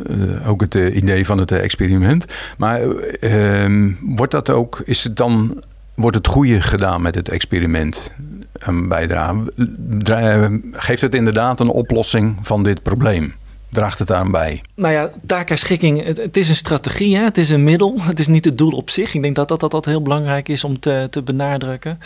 [0.09, 2.25] uh, ook het idee van het experiment.
[2.59, 2.81] Maar
[3.21, 5.63] ehm, wordt dat ook, is het dan,
[5.95, 8.13] wordt het goede gedaan met het experiment?
[8.53, 9.53] Een bijdrage?
[10.73, 13.35] Geeft het inderdaad een oplossing van dit probleem?
[13.77, 14.63] Draagt het aan bij?
[14.75, 17.23] Nou ja, taakherschikking, het, het is een strategie, hè?
[17.23, 17.95] het is een middel.
[18.17, 19.15] Het is niet het doel op zich.
[19.15, 21.99] Ik denk dat dat, dat, dat heel belangrijk is om te, te benadrukken.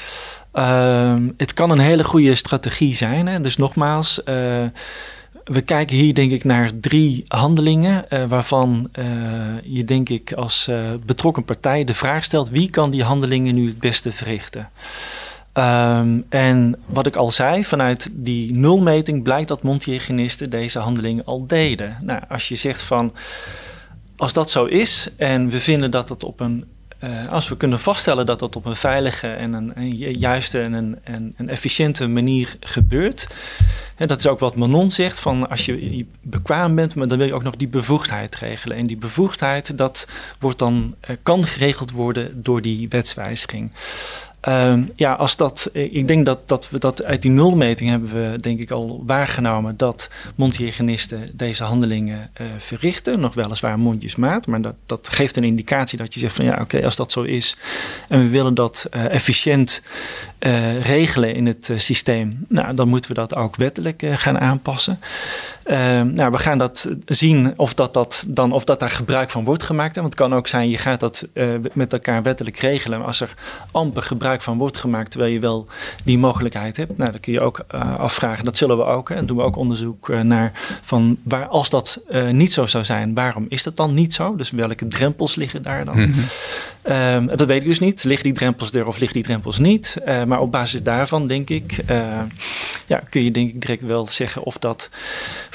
[0.55, 3.27] Uh, het kan een hele goede strategie zijn.
[3.27, 3.41] Hè?
[3.41, 4.25] Dus nogmaals, uh,
[5.45, 9.05] we kijken hier denk ik naar drie handelingen uh, waarvan uh,
[9.63, 10.71] je denk ik als
[11.07, 14.69] betrokken partij de vraag stelt wie kan die handelingen nu het beste verrichten.
[15.61, 21.47] Um, en wat ik al zei, vanuit die nulmeting blijkt dat mondhygiënisten deze handelingen al
[21.47, 21.97] deden.
[22.03, 23.15] Nou, als je zegt van,
[24.17, 26.65] als dat zo is en we vinden dat het op een,
[27.05, 30.99] uh, als we kunnen vaststellen dat dat op een veilige en een, juiste en een,
[31.03, 33.29] en een efficiënte manier gebeurt.
[33.97, 37.35] Dat is ook wat Manon zegt, van als je bekwaam bent, maar dan wil je
[37.35, 38.77] ook nog die bevoegdheid regelen.
[38.77, 40.07] En die bevoegdheid, dat
[40.39, 43.73] wordt dan, uh, kan geregeld worden door die wetswijziging.
[44.49, 48.13] Um, ja, als dat, eh, ik denk dat, dat we dat uit die nulmeting hebben
[48.13, 53.21] we denk ik al waargenomen dat mondhygiënisten deze handelingen uh, verrichten.
[53.21, 56.85] Nog weliswaar mondjesmaat, maar dat, dat geeft een indicatie dat je zegt van ja, oké,
[56.85, 57.57] als dat zo is
[58.09, 59.83] en we willen dat uh, efficiënt
[60.81, 65.01] regelen in het systeem, nou, dan moeten we dat ook wettelijk gaan aanpassen.
[65.71, 69.45] Ehm, nou, we gaan dat zien of dat, dat, dan, of dat daar gebruik van
[69.45, 69.95] wordt gemaakt.
[69.95, 71.27] Want het kan ook zijn, je gaat dat
[71.73, 72.99] met elkaar wettelijk regelen.
[72.99, 73.35] Maar als er
[73.71, 75.67] amper gebruik van wordt gemaakt, terwijl je wel
[76.05, 76.97] die mogelijkheid hebt.
[76.97, 79.11] Nou, dan kun je ook uh, afvragen, dat zullen we ook.
[79.11, 80.53] En doen we ook onderzoek uh, naar
[80.83, 82.01] van waar, als dat
[82.31, 84.37] niet zo zou zijn, waarom is dat dan niet zo?
[84.37, 85.97] Dus welke drempels liggen daar dan?
[86.01, 86.15] Mm
[86.83, 86.97] -hmm.
[87.15, 88.05] um, dat weet ik dus niet.
[88.05, 89.97] Liggen die drempels er of liggen die drempels niet?
[90.27, 91.85] maar op basis daarvan, denk ik,
[92.87, 94.91] ja, kun je denk ik direct wel zeggen of dat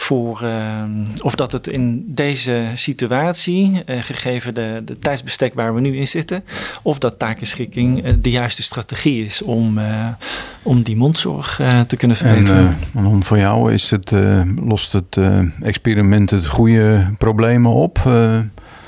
[0.05, 0.89] voor ehm,
[1.21, 6.43] of dat het in deze situatie, gegeven de, de tijdsbestek waar we nu in zitten,
[6.83, 10.07] of dat takenschikking de juiste strategie is om, uh,
[10.63, 12.77] om die mondzorg te kunnen verbeteren.
[12.93, 14.13] En voor jou is het,
[14.63, 15.19] lost het
[15.61, 17.99] experiment het goede problemen op?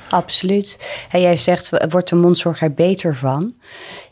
[0.10, 0.89] Absoluut.
[1.12, 3.53] En jij zegt, wordt de mondzorg er beter van?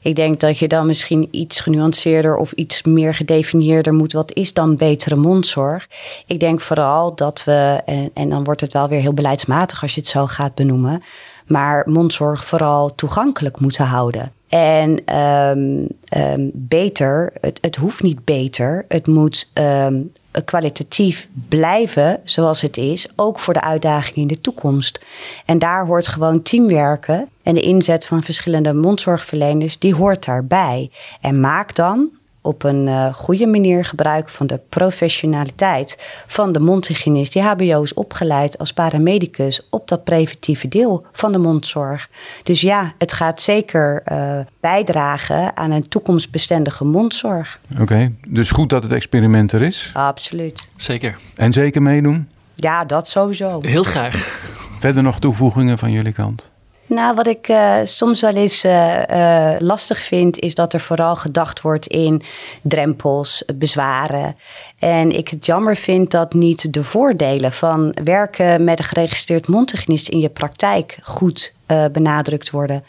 [0.02, 4.14] Ik denk dat je dan misschien iets genuanceerder of iets meer gedefinieerder moet.
[4.14, 5.88] Wat is dan betere mondzorg?
[6.26, 9.94] Ik denk vooral dat we, en, en dan wordt het wel weer heel beleidsmatig als
[9.94, 11.04] je het zo gaat benoemen,
[11.48, 14.32] maar mondzorg vooral toegankelijk moeten houden.
[14.48, 15.88] En um,
[16.18, 18.86] um, beter, het, het, hoeft niet beter.
[18.88, 20.12] Het moet um,
[20.44, 25.06] kwalitatief blijven zoals het is, ook voor de uitdagingen in de toekomst.
[25.46, 30.92] En daar hoort gewoon teamwerken en de inzet van verschillende mondzorgverleners, die hoort daarbij.
[31.22, 32.10] En maak dan
[32.46, 37.94] op een uh, goede manier gebruik van de professionaliteit van de mondhygiënist die HBO is
[37.94, 42.10] opgeleid als paramedicus op dat preventieve deel van de mondzorg.
[42.44, 47.60] Dus ja, het gaat zeker uh, bijdragen aan een toekomstbestendige mondzorg.
[47.80, 49.92] Oké, dus goed dat het experiment er is.
[49.94, 50.70] Absoluut.
[50.76, 51.18] Zeker.
[51.36, 52.28] En zeker meedoen?
[52.56, 53.60] Ja, dat sowieso.
[53.62, 54.44] Heel graag.
[54.80, 56.52] Verder nog toevoegingen van jullie kant?
[56.88, 61.16] Nou, wat ik uh, soms wel eens uh, uh, lastig vind, is dat er vooral
[61.16, 62.22] gedacht wordt in
[62.62, 64.36] drempels, bezwaren.
[64.80, 70.08] En ik het jammer vind dat niet de voordelen van werken met een geregistreerd mondhygiënist
[70.08, 72.84] in je praktijk goed uh, benadrukt worden.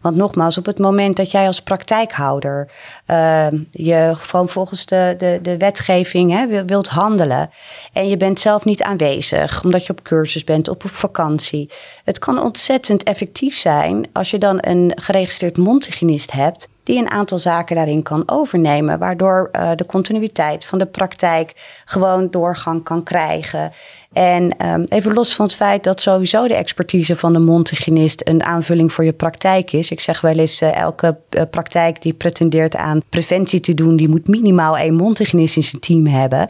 [0.00, 2.70] Want nogmaals, op het moment dat jij als praktijkhouder
[3.10, 7.50] uh, je gewoon volgens de, de, de wetgeving hè, wilt handelen
[7.92, 11.70] en je bent zelf niet aanwezig omdat je op cursus bent of op vakantie.
[12.04, 17.38] Het kan ontzettend effectief zijn als je dan een geregistreerd mondhygiënist hebt die een aantal
[17.38, 21.52] zaken daarin kan overnemen, waardoor uh, de continuïteit van de praktijk
[21.84, 23.72] gewoon doorgang kan krijgen.
[24.12, 28.42] En um, even los van het feit dat sowieso de expertise van de mondhygiënist een
[28.42, 29.90] aanvulling voor je praktijk is.
[29.90, 34.08] Ik zeg wel eens, uh, elke uh, praktijk die pretendeert aan preventie te doen, die
[34.08, 36.48] moet minimaal één mondhygiënist in zijn team hebben.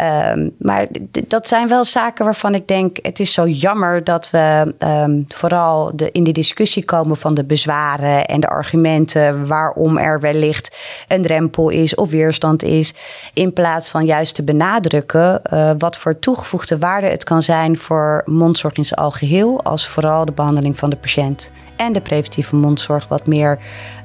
[0.00, 0.86] Um, maar
[1.28, 5.96] dat zijn wel zaken waarvan ik denk, het is zo jammer dat we um, vooral
[5.96, 10.76] de, in de discussie komen van de bezwaren en de argumenten waarom er wellicht
[11.08, 12.94] een drempel is of weerstand is,
[13.32, 18.22] in plaats van juist te benadrukken uh, wat voor toegevoegde waarde het kan zijn voor
[18.24, 23.08] mondzorg in zijn algeheel, als vooral de behandeling van de patiënt en de preventieve mondzorg
[23.08, 23.58] wat meer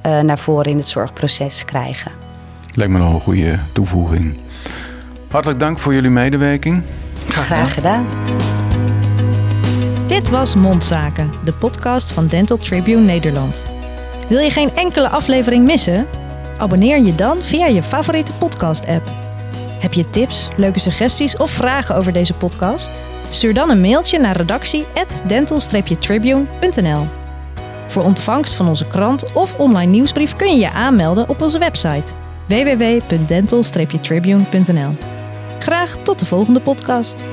[0.06, 2.12] uh, naar voren in het zorgproces krijgen.
[2.76, 4.43] Lijkt me nog een goede toevoeging.
[5.34, 6.84] Hartelijk dank voor jullie medewerking.
[7.30, 8.08] Graag gedaan.
[10.08, 13.66] Dit was Mondzaken, de podcast van Dental Tribune Nederland.
[14.28, 16.08] Wil je geen enkele aflevering missen?
[16.58, 19.12] Abonneer je dan via je favoriete podcast-app.
[19.80, 22.90] Heb je tips, leuke suggesties of vragen over deze podcast?
[23.30, 27.08] Stuur dan een mailtje naar redactie@dental-tribune.nl.
[27.88, 32.12] Voor ontvangst van onze krant of online nieuwsbrief kun je je aanmelden op onze website
[32.48, 35.13] www.dental-tribune.nl.
[35.60, 37.24] Graag tot de volgende podcast.